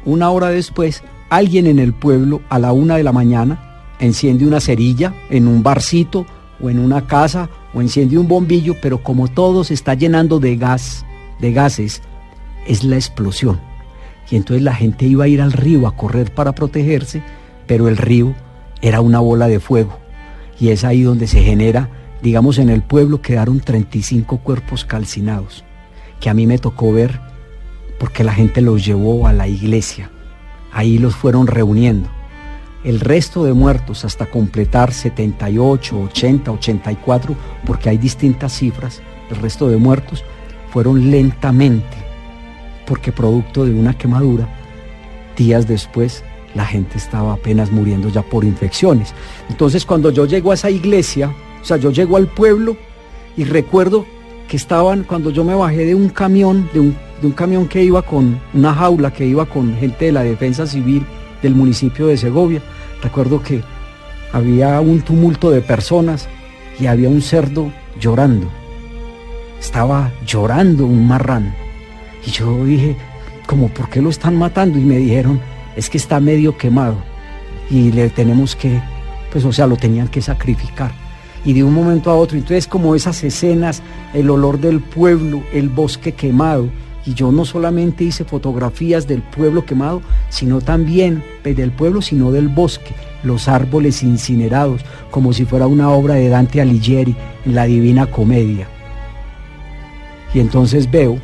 [0.05, 4.61] una hora después, alguien en el pueblo a la una de la mañana enciende una
[4.61, 6.27] cerilla en un barcito
[6.61, 10.57] o en una casa o enciende un bombillo, pero como todo se está llenando de
[10.57, 11.05] gas,
[11.41, 12.03] de gases,
[12.67, 13.61] es la explosión.
[14.31, 17.23] Y entonces la gente iba a ir al río a correr para protegerse,
[17.67, 18.35] pero el río
[18.83, 19.99] era una bola de fuego.
[20.59, 21.91] Y es ahí donde se genera
[22.23, 25.65] digamos en el pueblo quedaron 35 cuerpos calcinados,
[26.21, 27.21] que a mí me tocó ver
[27.99, 30.11] porque la gente los llevó a la iglesia.
[30.73, 32.09] Ahí los fueron reuniendo.
[32.87, 37.35] El resto de muertos hasta completar 78, 80, 84,
[37.67, 40.23] porque hay distintas cifras, el resto de muertos
[40.71, 41.97] fueron lentamente,
[42.87, 44.49] porque producto de una quemadura,
[45.37, 46.23] días después
[46.55, 49.15] la gente estaba apenas muriendo ya por infecciones.
[49.51, 52.77] Entonces cuando yo llego a esa iglesia, o sea, yo llego al pueblo
[53.37, 54.07] y recuerdo
[54.47, 58.41] que estaban, cuando yo me bajé de un camión, de un, camión que iba con
[58.55, 61.05] una jaula, que iba con gente de la defensa civil
[61.43, 62.63] del municipio de Segovia,
[63.03, 63.63] recuerdo que
[64.33, 66.29] había un tumulto de personas
[66.79, 68.49] y había un cerdo llorando.
[69.61, 71.55] Estaba llorando un marrán.
[72.27, 72.97] Y yo dije,
[73.47, 74.79] como, ¿por qué lo están matando?
[74.79, 75.41] Y me dijeron,
[75.77, 76.97] es que está medio quemado
[77.71, 78.81] y le tenemos que,
[79.31, 80.93] pues o sea, lo tenían que sacrificar.
[81.45, 83.83] Y de un momento a otro, entonces como esas escenas,
[84.15, 86.69] el olor del pueblo, el bosque quemado,
[87.07, 92.49] y yo no solamente hice fotografías del pueblo quemado, sino también del pueblo, sino del
[92.49, 97.15] bosque, los árboles incinerados, como si fuera una obra de Dante Alighieri
[97.45, 98.67] en la Divina Comedia.
[100.35, 101.19] Y entonces veo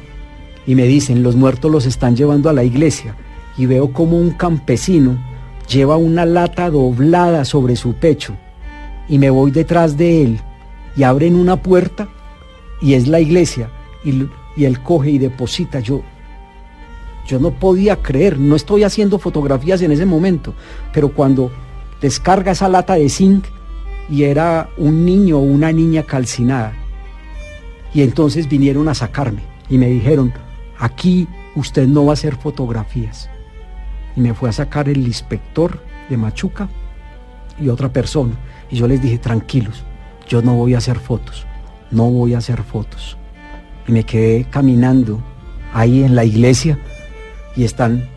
[0.67, 3.17] y me dicen, los muertos los están llevando a la iglesia
[3.59, 5.19] y veo como un campesino
[5.69, 8.35] lleva una lata doblada sobre su pecho
[9.09, 10.41] y me voy detrás de él
[10.97, 12.09] y abren una puerta
[12.81, 13.71] y es la iglesia
[14.57, 15.81] y él coge y deposita.
[15.81, 16.03] Yo,
[17.27, 20.55] yo no podía creer, no estoy haciendo fotografías en ese momento,
[20.93, 21.51] pero cuando
[22.01, 23.45] descarga esa lata de zinc
[24.11, 26.75] y era un niño o una niña calcinada
[27.95, 30.33] y entonces vinieron a sacarme y me dijeron,
[30.79, 33.31] aquí usted no va a hacer fotografías
[34.17, 36.69] y me fue a sacar el inspector de Machuca
[37.61, 38.35] y otra persona.
[38.71, 39.85] Y yo les dije, tranquilos,
[40.29, 41.47] yo no voy a hacer fotos,
[41.91, 43.17] no voy a hacer fotos.
[43.87, 45.21] Y me quedé caminando
[45.73, 46.79] ahí en la iglesia
[47.57, 48.09] y están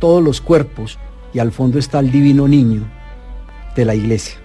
[0.00, 0.98] todos los cuerpos
[1.32, 2.82] y al fondo está el divino niño
[3.76, 4.36] de la iglesia.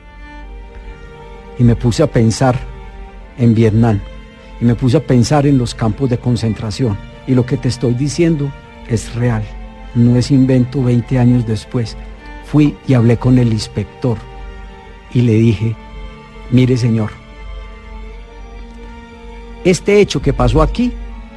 [1.57, 2.59] Y me puse a pensar
[3.37, 3.99] en Vietnam
[4.61, 6.97] y me puse a pensar en los campos de concentración.
[7.25, 8.51] Y lo que te estoy diciendo
[8.87, 9.43] es real
[9.97, 11.97] no es invento 20 años después.
[12.45, 14.17] Fui y hablé con el inspector
[15.13, 15.75] y le dije,
[16.51, 17.11] mire señor,
[19.69, 20.91] este hecho que pasó aquí,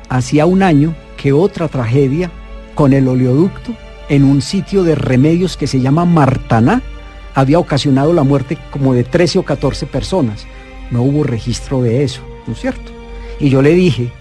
[0.09, 2.31] hacía un año que otra tragedia
[2.75, 3.75] con el oleoducto
[4.09, 6.83] en un sitio de remedios que se llama Martaná
[7.35, 10.47] había ocasionado la muerte como de 13 o 14 personas.
[10.91, 12.91] No hubo registro de eso, ¿no es cierto?
[13.39, 14.13] Y yo le dije,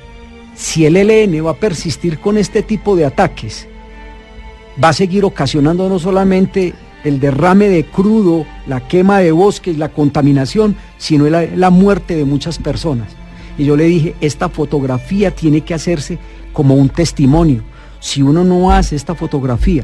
[0.55, 3.67] si el ELN va a persistir con este tipo de ataques
[4.81, 9.89] va a seguir ocasionando no solamente el derrame de crudo, la quema de bosques, la
[9.89, 13.07] contaminación, sino la, la, muerte de muchas personas.
[13.59, 16.17] Y yo le dije, esta fotografía tiene que hacerse
[16.53, 17.61] como un testimonio.
[17.99, 19.83] Si uno no hace esta fotografía,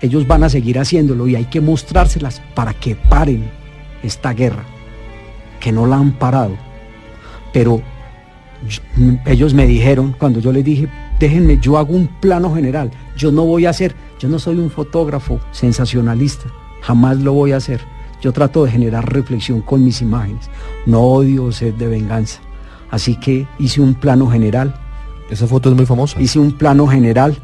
[0.00, 3.50] ellos van a seguir haciéndolo y hay que mostrárselas para que paren
[4.04, 4.64] esta guerra,
[5.58, 6.56] que no la han parado.
[7.52, 7.82] Pero
[9.26, 13.44] ellos me dijeron, cuando yo les dije, déjenme, yo hago un plano general, yo no
[13.44, 16.44] voy a hacer, yo no soy un fotógrafo sensacionalista,
[16.82, 17.80] jamás lo voy a hacer.
[18.22, 20.48] Yo trato de generar reflexión con mis imágenes,
[20.86, 22.45] no odio sed de venganza.
[22.90, 24.74] Así que hice un plano general.
[25.30, 26.20] Esa foto es muy famosa.
[26.20, 27.36] Hice un plano general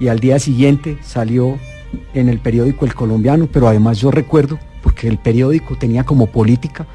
[0.00, 1.58] y al día siguiente salió
[2.14, 6.86] en el periódico El Colombiano, pero además yo recuerdo, porque el periódico tenía como política,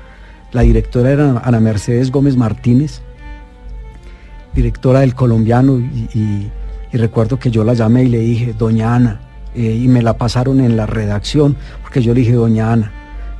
[0.52, 3.02] la directora era Ana Mercedes Gómez Martínez,
[4.54, 6.50] directora del colombiano y,
[6.94, 9.20] recuerdo que yo la llamé y le dije, doña Ana,
[9.56, 12.92] eh, y me la pasaron en la redacción, porque yo le dije, doña Ana,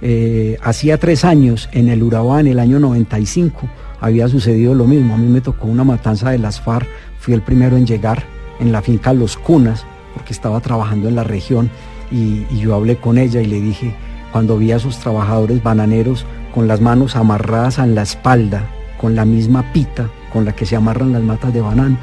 [0.02, 3.70] eh, hacía tres años en el Urabá, en el año 95,
[4.04, 5.16] había sucedido lo mismo.
[5.16, 6.88] A mí me tocó una matanza de las FARC,
[7.20, 8.26] fui el primero en llegar
[8.60, 11.72] en la finca Los Cunas, porque estaba trabajando en la región,
[12.12, 13.96] y, y yo hablé con ella y le dije,
[14.34, 19.24] cuando vi a esos trabajadores bananeros con las manos amarradas en la espalda, con la
[19.24, 21.98] misma pita, con la que se amarran las matas de banano,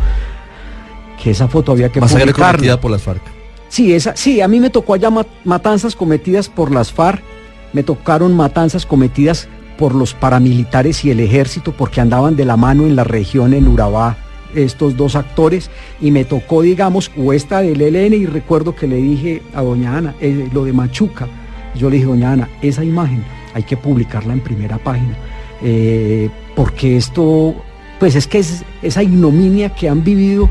[1.22, 3.22] que esa foto había que Masacre cometida por las FARC.
[3.68, 5.10] Sí, esa, sí, a mí me tocó allá
[5.44, 7.22] matanzas cometidas por las FARC,
[7.74, 9.48] me tocaron matanzas cometidas
[9.80, 13.66] por los paramilitares y el ejército porque andaban de la mano en la región en
[13.66, 14.18] Urabá
[14.54, 15.70] estos dos actores.
[16.02, 19.96] Y me tocó digamos o esta del ELN y recuerdo que le dije a doña
[19.96, 21.26] Ana eh, lo de Machuca.
[21.74, 23.24] Yo le dije doña Ana esa imagen
[23.54, 25.16] hay que publicarla en primera página
[25.62, 27.54] eh, porque esto
[27.98, 30.50] pues es que es esa ignominia que han vivido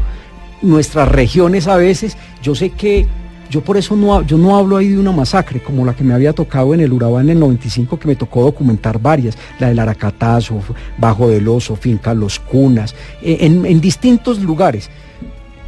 [0.61, 3.07] nuestras regiones a veces, yo sé que
[3.49, 6.13] yo por eso no, yo no hablo ahí de una masacre como la que me
[6.13, 9.79] había tocado en el Urabá en el 95, que me tocó documentar varias, la del
[9.79, 10.61] Aracatazo,
[10.97, 14.89] Bajo del Oso, Finca Los Cunas, eh, en, en distintos lugares.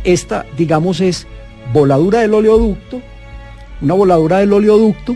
[0.04, 1.28] Esta, digamos, es
[1.74, 3.02] voladura del oleoducto,
[3.82, 5.16] una voladura del oleoducto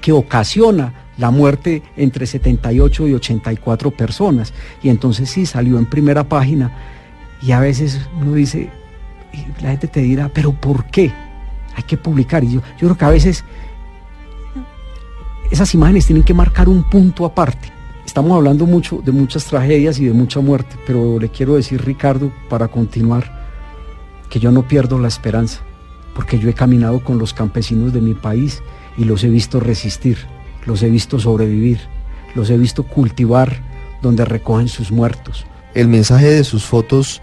[0.00, 4.52] que ocasiona la muerte entre 78 y 84 personas.
[4.82, 6.70] Y entonces sí salió en primera página
[7.42, 8.70] y a veces uno dice,
[9.62, 11.12] la gente te dirá, pero ¿por qué?
[11.76, 12.42] Hay que publicar.
[12.42, 13.44] Y yo, yo creo que a veces
[15.50, 17.70] esas imágenes tienen que marcar un punto aparte.
[18.04, 22.32] Estamos hablando mucho de muchas tragedias y de mucha muerte, pero le quiero decir, Ricardo,
[22.48, 23.44] para continuar,
[24.30, 25.60] que yo no pierdo la esperanza,
[26.14, 28.62] porque yo he caminado con los campesinos de mi país
[28.96, 30.18] y los he visto resistir,
[30.64, 31.78] los he visto sobrevivir,
[32.34, 33.60] los he visto cultivar
[34.02, 35.46] donde recogen sus muertos.
[35.74, 37.20] El mensaje de sus fotos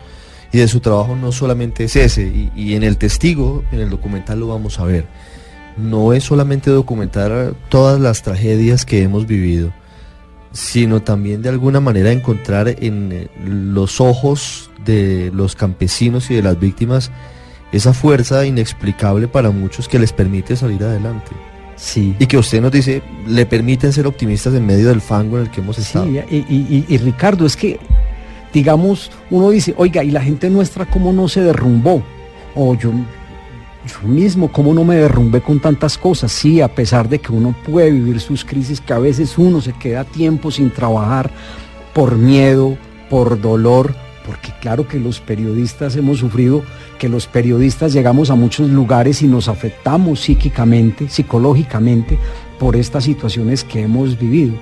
[0.54, 3.90] y de su trabajo no solamente es ese, y, y, en el testigo, en el
[3.90, 5.06] documental lo vamos a ver,
[5.76, 9.74] no es solamente documentar todas las tragedias que hemos vivido,
[10.52, 16.60] sino también de alguna manera encontrar en los ojos de los campesinos y de las
[16.60, 17.12] víctimas
[17.72, 21.32] esa fuerza inexplicable para muchos que les permite salir adelante.
[21.76, 22.16] Sí.
[22.20, 25.52] Y que usted nos dice, le permiten ser optimistas en medio del fango en el
[25.52, 26.06] que hemos estado.
[26.06, 27.80] Sí, y, y, y Ricardo, es que
[28.54, 32.04] digamos, uno dice, oiga, ¿y la gente nuestra cómo no se derrumbó?
[32.56, 36.32] O yo, yo mismo, ¿cómo no me derrumbé con tantas cosas?
[36.32, 39.74] Sí, a pesar de que uno puede vivir sus crisis, que a veces uno se
[39.74, 41.32] queda tiempo sin trabajar
[41.94, 42.78] por miedo,
[43.10, 43.96] por dolor,
[44.26, 46.64] porque claro que los periodistas hemos sufrido,
[47.00, 52.20] que los periodistas llegamos a muchos lugares y nos afectamos psíquicamente, psicológicamente,
[52.60, 54.54] por estas situaciones que hemos vivido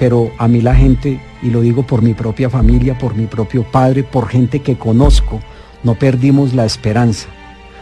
[0.00, 3.64] pero a mí la gente, y lo digo por mi propia familia, por mi propio
[3.64, 5.40] padre, por gente que conozco,
[5.84, 7.28] no perdimos la esperanza.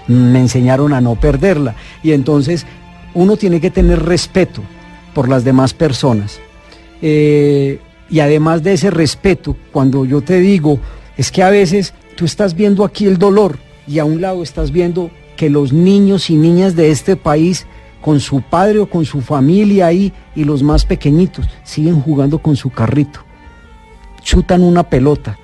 [0.08, 1.76] Me enseñaron a no perderla.
[2.02, 2.66] Y entonces
[3.14, 4.62] uno tiene que tener respeto
[5.14, 6.40] por las demás personas.
[7.02, 7.78] Eh,
[8.10, 10.80] y además de ese respeto, cuando yo te digo,
[11.16, 14.72] es que a veces tú estás viendo aquí el dolor y a un lado estás
[14.72, 17.68] viendo que los niños y niñas de este país
[18.01, 22.57] con su padre o con su familia ahí y los más pequeñitos siguen jugando con
[22.57, 23.20] su carrito.
[24.22, 25.38] Chutan una pelota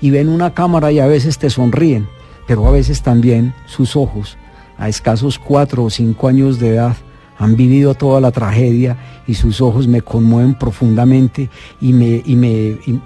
[0.00, 2.06] y ven una cámara y a veces te sonríen,
[2.46, 4.36] pero a veces también sus ojos,
[4.76, 6.96] a escasos cuatro o cinco años de edad,
[7.38, 8.96] han vivido toda la tragedia
[9.26, 11.48] y sus ojos me conmueven profundamente
[11.80, 13.00] y me, y me y,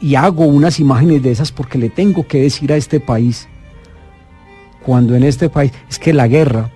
[0.00, 3.48] y hago unas imágenes de esas porque le tengo que decir a este país,
[4.84, 6.70] cuando en este país, es que la guerra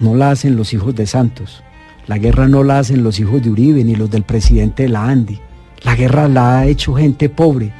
[0.00, 1.62] no la hacen los hijos de Santos,
[2.06, 5.08] la guerra no la hacen los hijos de Uribe ni los del presidente de la
[5.08, 5.40] Andi,
[5.84, 7.72] la guerra la ha hecho gente pobre.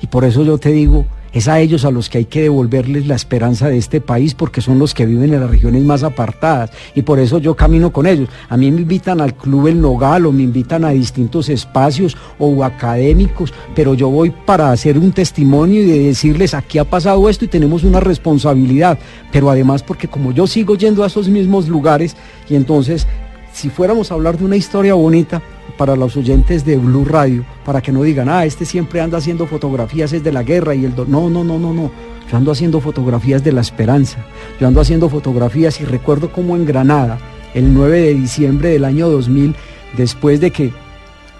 [0.00, 1.06] Y por eso yo te digo,
[1.36, 4.62] es a ellos a los que hay que devolverles la esperanza de este país porque
[4.62, 8.06] son los que viven en las regiones más apartadas y por eso yo camino con
[8.06, 8.30] ellos.
[8.48, 12.64] A mí me invitan al Club El Nogal o me invitan a distintos espacios o
[12.64, 17.44] académicos, pero yo voy para hacer un testimonio y de decirles aquí ha pasado esto
[17.44, 18.98] y tenemos una responsabilidad,
[19.30, 22.16] pero además porque como yo sigo yendo a esos mismos lugares
[22.48, 23.06] y entonces
[23.52, 25.42] si fuéramos a hablar de una historia bonita,
[25.76, 29.46] para los oyentes de Blue Radio, para que no digan, ah, este siempre anda haciendo
[29.46, 30.94] fotografías es de la guerra y el...
[30.94, 31.90] Do no, no, no, no, no.
[32.30, 34.18] Yo ando haciendo fotografías de la esperanza.
[34.60, 37.18] Yo ando haciendo fotografías y recuerdo como en Granada,
[37.54, 39.54] el 9 de diciembre del año 2000,
[39.96, 40.72] después de que...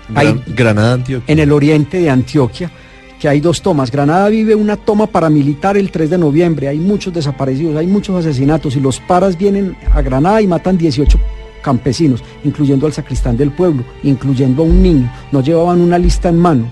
[0.09, 1.33] Gran, hay, Granada, Antioquia.
[1.33, 2.71] En el oriente de Antioquia,
[3.19, 3.91] que hay dos tomas.
[3.91, 8.77] Granada vive una toma paramilitar el 3 de noviembre, hay muchos desaparecidos, hay muchos asesinatos
[8.77, 11.19] y los paras vienen a Granada y matan 18
[11.67, 16.39] campesinos, incluyendo al sacristán del pueblo, incluyendo a un niño, no llevaban una lista en
[16.39, 16.71] mano.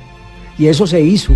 [0.57, 1.33] Y eso se hizo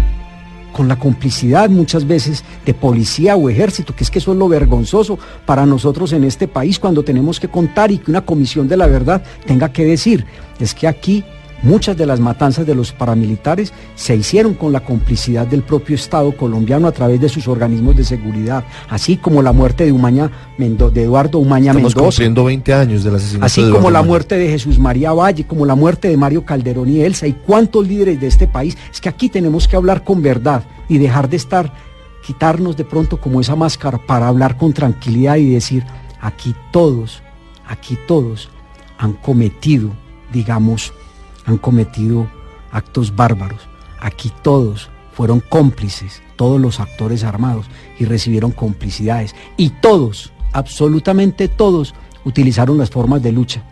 [0.73, 4.47] con la complicidad muchas veces de policía o ejército, que es que eso es lo
[4.47, 8.77] vergonzoso para nosotros en este país cuando tenemos que contar y que una comisión de
[8.77, 10.25] la verdad tenga que decir,
[10.61, 11.25] es que aquí
[11.63, 16.37] Muchas de las matanzas de los paramilitares se hicieron con la complicidad del propio Estado
[16.37, 20.91] colombiano a través de sus organismos de seguridad, así como la muerte de, Umaña Mendo
[20.91, 22.17] de Eduardo Umaña Estamos Mendoza.
[22.17, 25.67] cumpliendo 20 años del asesinato Así de como la muerte de Jesús María Valle, como
[25.67, 28.77] la muerte de Mario Calderón y Elsa, y cuántos líderes de este país.
[28.93, 31.73] Es que aquí tenemos que hablar con verdad y dejar de estar,
[32.25, 35.85] quitarnos de pronto como esa máscara para hablar con tranquilidad y decir,
[36.21, 37.23] aquí todos,
[37.67, 38.49] aquí todos
[38.99, 39.91] han cometido,
[40.33, 40.93] digamos,
[41.49, 42.29] han cometido
[42.71, 43.61] actos bárbaros.
[44.01, 47.67] Aquí todos fueron cómplices, todos los actores armados,
[47.99, 49.35] y recibieron complicidades.
[49.57, 51.95] Y todos, absolutamente todos,
[52.25, 53.63] utilizaron las formas de lucha.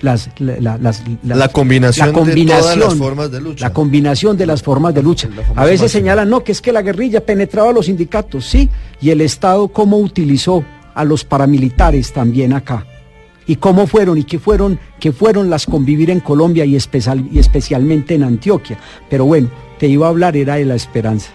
[0.00, 3.68] Las, la, la- las- las- La combinación, la combinación de todas las formas de lucha.
[3.68, 5.28] la combinación de las formas de lucha.
[5.54, 8.68] A veces señalan, no, que es que la guerrilla penetraba a los sindicatos, sí,
[9.00, 10.64] y el Estado cómo utilizó
[10.94, 12.86] a los paramilitares también acá.
[13.46, 17.38] Y cómo fueron y qué fueron, qué fueron las convivir en Colombia y, especial, y
[17.38, 18.78] especialmente en Antioquia.
[19.10, 21.30] Pero bueno, te iba a hablar era de la esperanza.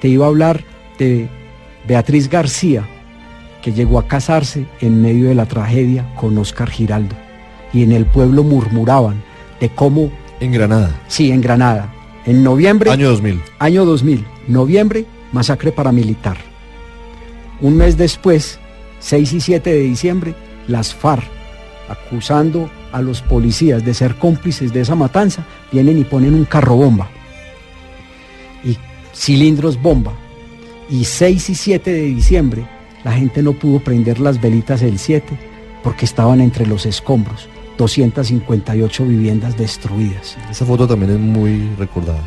[0.00, 0.64] Te iba a hablar
[0.98, 1.28] de
[1.86, 2.86] Beatriz García,
[3.62, 7.16] que llegó a casarse en medio de la tragedia con Oscar Giraldo.
[7.72, 9.22] Y en el pueblo murmuraban
[9.60, 10.10] de cómo...
[10.40, 10.90] En Granada.
[11.08, 11.92] Sí, en Granada.
[12.26, 12.90] En noviembre...
[12.90, 13.40] Año 2000.
[13.58, 14.24] Año 2000.
[14.48, 16.36] Noviembre, masacre paramilitar.
[17.60, 18.58] Un mes después,
[19.00, 20.34] 6 y 7 de diciembre,
[20.68, 21.24] las FARC,
[21.88, 26.76] acusando a los policías de ser cómplices de esa matanza, vienen y ponen un carro
[26.76, 27.08] bomba
[28.64, 28.76] y
[29.14, 30.12] cilindros bomba.
[30.88, 32.66] Y 6 y 7 de diciembre,
[33.04, 35.38] la gente no pudo prender las velitas el 7
[35.82, 37.48] porque estaban entre los escombros.
[37.78, 40.36] 258 viviendas destruidas.
[40.50, 42.20] Esa foto también es muy recordada.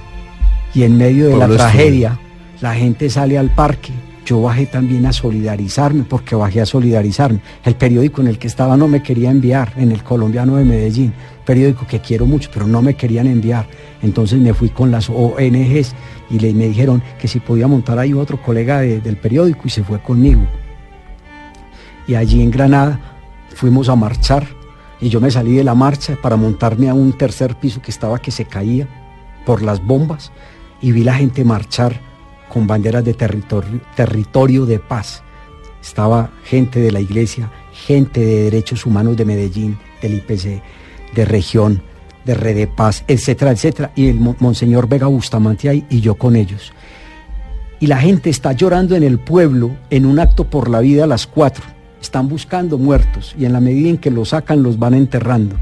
[0.74, 2.20] Y en medio de la tragedia,
[2.60, 3.94] la gente sale al parque.
[4.26, 7.42] Yo bajé también a solidarizarme, porque bajé a solidarizarme.
[7.64, 11.14] El periódico en el que estaba no me quería enviar, en el colombiano de Medellín,
[11.46, 13.68] periódico que quiero mucho, pero no me querían enviar.
[14.02, 15.94] Entonces me fui con las ONGs
[16.32, 19.84] y le, me dijeron que si podía montar ahí otro colega del periódico y se
[19.84, 20.42] fue conmigo.
[22.08, 23.00] Y allí en Granada
[23.54, 24.48] fuimos a marchar
[25.00, 28.20] y yo me salí de la marcha para montarme a un tercer piso que estaba
[28.20, 28.88] que se caía
[29.46, 30.32] por las bombas
[30.82, 32.00] y vi la gente marchar
[32.56, 35.22] con banderas de territorio, territorio de paz.
[35.82, 40.64] Estaba gente de la iglesia, gente de derechos humanos de Medellín, del IPC,
[41.14, 41.84] de región,
[42.24, 43.92] de Red de Paz, etcétera, etcétera.
[43.94, 46.72] Y el Monseñor Vega Bustamante ahí y yo con ellos.
[47.82, 51.08] Y la gente está llorando en el pueblo en un acto por la vida a
[51.08, 51.66] las cuatro
[52.00, 55.58] están buscando muertos y en la medida en que los sacan los van enterrando.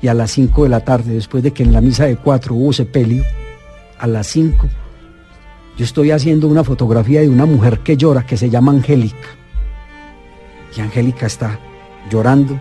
[0.00, 2.54] Y a las 5 de la tarde, después de que en la misa de 4
[2.54, 3.22] hubo sepelio,
[3.98, 4.66] a las 5
[5.76, 9.28] yo estoy haciendo una fotografía de una mujer que llora, que se llama Angélica.
[10.76, 11.58] Y Angélica está
[12.10, 12.58] llorando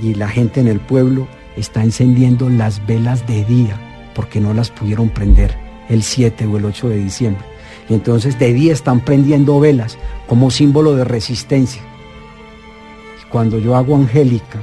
[0.00, 3.78] y la gente en el pueblo está encendiendo las velas de día
[4.14, 5.56] porque no las pudieron prender
[5.88, 7.44] el 7 o el 8 de diciembre.
[7.88, 11.82] Y entonces de día están prendiendo velas como símbolo de resistencia
[13.32, 14.60] cuando yo hago Angélica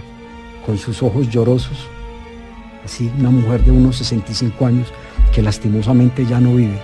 [0.64, 1.88] con sus ojos llorosos,
[2.86, 4.93] así una mujer de unos 65 años
[5.34, 6.80] que lastimosamente ya no vive,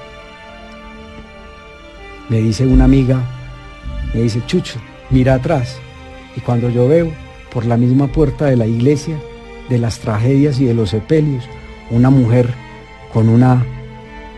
[2.30, 3.22] me dice una amiga,
[4.14, 5.78] me dice, Chucho, mira atrás.
[6.36, 7.12] Y cuando yo veo
[7.52, 9.18] por la misma puerta de la iglesia,
[9.70, 11.46] de las tragedias y de los sepelios,
[11.92, 12.50] una mujer
[13.14, 13.66] con una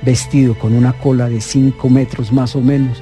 [0.02, 3.02] vestido, con una cola de 5 metros más o menos,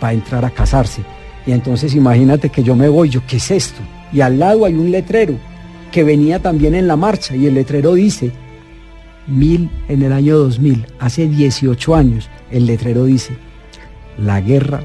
[0.00, 1.02] para entrar a casarse.
[1.46, 3.80] Y entonces imagínate que yo me voy, yo, ¿qué es esto?
[4.12, 5.34] Y al lado hay un letrero
[5.90, 8.32] que venía también en la marcha y el letrero dice,
[9.26, 13.36] mil en el año 2000, hace 18 años, el letrero dice,
[14.18, 14.82] la guerra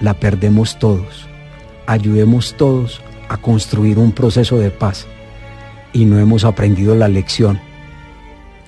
[0.00, 1.26] la perdemos todos,
[1.86, 5.06] ayudemos todos a construir un proceso de paz.
[5.92, 7.60] Y no hemos aprendido la lección.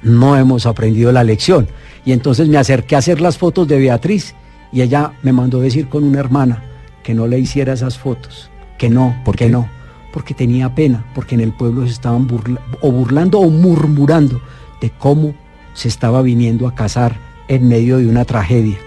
[0.03, 1.69] No hemos aprendido la lección.
[2.05, 4.35] Y entonces me acerqué a hacer las fotos de Beatriz
[4.73, 6.63] y ella me mandó decir con una hermana,
[7.03, 9.69] que no le hiciera esas fotos, que no, ¿por qué no?
[10.13, 12.27] Porque tenía pena, porque en el pueblo se estaban
[12.81, 14.41] o burlando o murmurando
[14.81, 15.35] de cómo
[15.75, 17.17] se estaba viniendo a casar
[17.49, 18.79] en medio de una tragedia.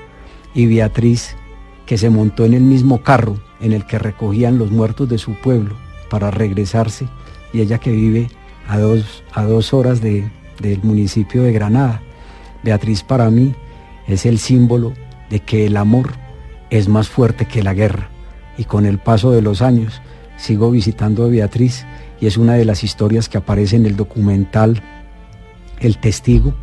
[0.54, 1.36] Y Beatriz,
[1.86, 5.34] que se montó en el mismo carro en el que recogían los muertos de su
[5.36, 5.76] pueblo
[6.10, 7.08] para regresarse,
[7.54, 8.30] y ella que vive
[8.68, 10.30] a dos, a dos horas de,
[10.60, 12.02] del municipio de Granada.
[12.64, 13.54] Beatriz para mí
[14.08, 14.94] es el símbolo
[15.30, 16.12] de que el amor
[16.70, 18.10] es más fuerte que la guerra.
[18.58, 20.02] Y con el paso de los años
[20.38, 21.86] sigo visitando a Beatriz
[22.20, 24.82] y es una de las historias que aparece en el documental
[25.80, 26.54] El Testigo,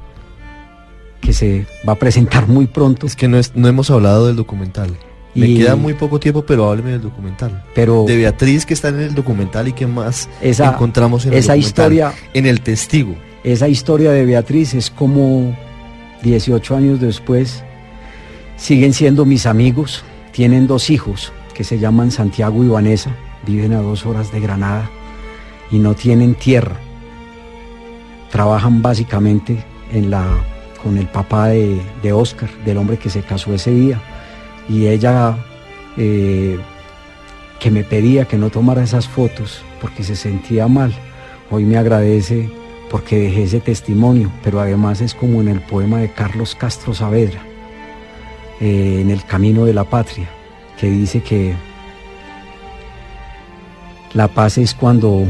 [1.30, 3.06] que se va a presentar muy pronto.
[3.06, 4.96] Es que no, no hemos hablado del documental.
[5.32, 7.64] Me queda muy poco tiempo, pero hábleme del documental.
[7.72, 12.12] Pero de Beatriz que está en el documental y qué más encontramos en esa historia,
[12.34, 13.14] en el testigo.
[13.44, 15.56] Esa historia de Beatriz es como
[16.22, 17.62] 18 años después
[18.56, 23.10] Siguen siendo mis amigos, tienen dos hijos que se llaman Santiago y Vanessa,
[23.46, 24.90] viven a dos horas de Granada
[25.70, 26.76] y no tienen tierra.
[28.30, 30.26] Trabajan básicamente en la,
[30.82, 34.00] con el papá de, Oscar, del hombre que se casó ese día.
[34.68, 35.36] Y ella
[35.96, 36.58] eh,
[37.58, 40.92] que me pedía que no tomara esas fotos porque se sentía mal,
[41.50, 42.50] hoy me agradece
[42.90, 47.40] porque dejé ese testimonio, pero además es como en el poema de Carlos Castro Saavedra
[48.60, 50.28] eh, en el camino de la patria,
[50.78, 51.54] que dice que
[54.12, 55.24] la paz es cuando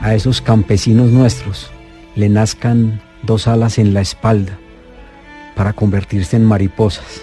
[0.00, 1.70] a esos campesinos nuestros
[2.16, 4.58] le nazcan dos alas en la espalda
[5.54, 7.22] para convertirse en mariposas.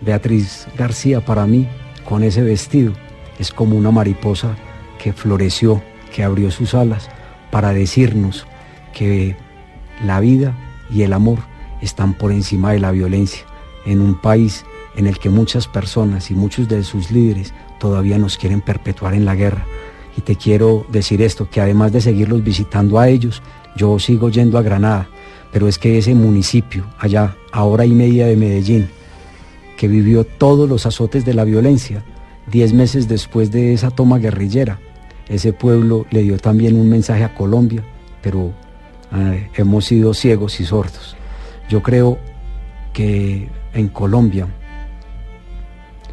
[0.00, 1.68] Beatriz García para mí
[2.04, 2.92] con ese vestido
[3.38, 4.56] es como una mariposa
[5.02, 5.82] que floreció,
[6.14, 7.08] que abrió sus alas
[7.50, 8.46] para decirnos
[8.92, 9.36] que
[10.04, 10.54] la vida
[10.90, 11.38] y el amor
[11.80, 13.44] están por encima de la violencia
[13.86, 14.64] en un país
[14.96, 19.24] en el que muchas personas y muchos de sus líderes todavía nos quieren perpetuar en
[19.24, 19.64] la guerra.
[20.16, 23.42] Y te quiero decir esto, que además de seguirlos visitando a ellos,
[23.76, 25.08] yo sigo yendo a Granada,
[25.52, 28.88] pero es que ese municipio, allá a hora y media de Medellín,
[29.76, 32.04] que vivió todos los azotes de la violencia,
[32.50, 34.78] diez meses después de esa toma guerrillera,
[35.28, 37.84] ese pueblo le dio también un mensaje a Colombia,
[38.20, 38.52] pero
[39.12, 41.16] eh, hemos sido ciegos y sordos.
[41.68, 42.18] Yo creo
[42.92, 44.48] que en Colombia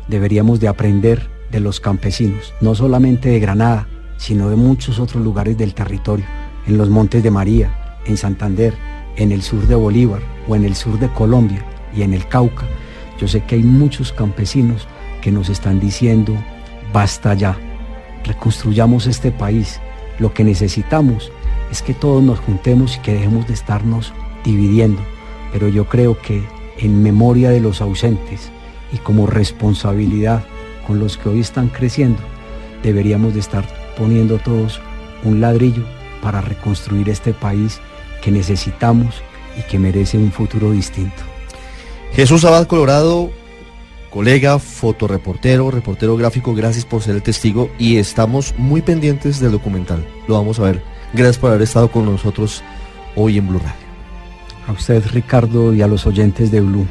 [0.08, 3.88] deberíamos de aprender de los campesinos, no solamente de Granada,
[4.18, 6.26] sino de muchos otros lugares del territorio,
[6.66, 8.74] en los Montes de María, en Santander,
[9.16, 11.64] en el sur de Bolívar o en el sur de Colombia
[11.96, 12.66] y en el Cauca.
[13.20, 14.88] Yo sé que hay muchos campesinos
[15.22, 16.34] que nos están diciendo,
[16.94, 17.58] basta ya,
[18.24, 19.80] reconstruyamos este país.
[20.20, 21.32] Lo que necesitamos
[21.72, 25.02] es que todos nos juntemos y que dejemos de estarnos dividiendo.
[25.52, 26.44] Pero yo creo que
[26.78, 28.50] en memoria de los ausentes
[28.94, 30.44] y como responsabilidad
[30.88, 32.20] con los que hoy están creciendo,
[32.82, 33.66] deberíamos de estar
[33.98, 34.80] poniendo todos
[35.24, 35.84] un ladrillo
[36.22, 37.80] para reconstruir este país
[38.22, 39.22] que necesitamos
[39.58, 41.24] y que merece un futuro distinto.
[42.14, 43.30] Jesús Abad Colorado,
[44.10, 50.06] colega, fotoreportero, reportero gráfico, gracias por ser el testigo y estamos muy pendientes del documental.
[50.28, 50.82] Lo vamos a ver.
[51.14, 52.64] Gracias por haber estado con nosotros
[53.16, 53.88] hoy en Blue Radio.
[54.68, 56.86] A usted, Ricardo, y a los oyentes de Blue.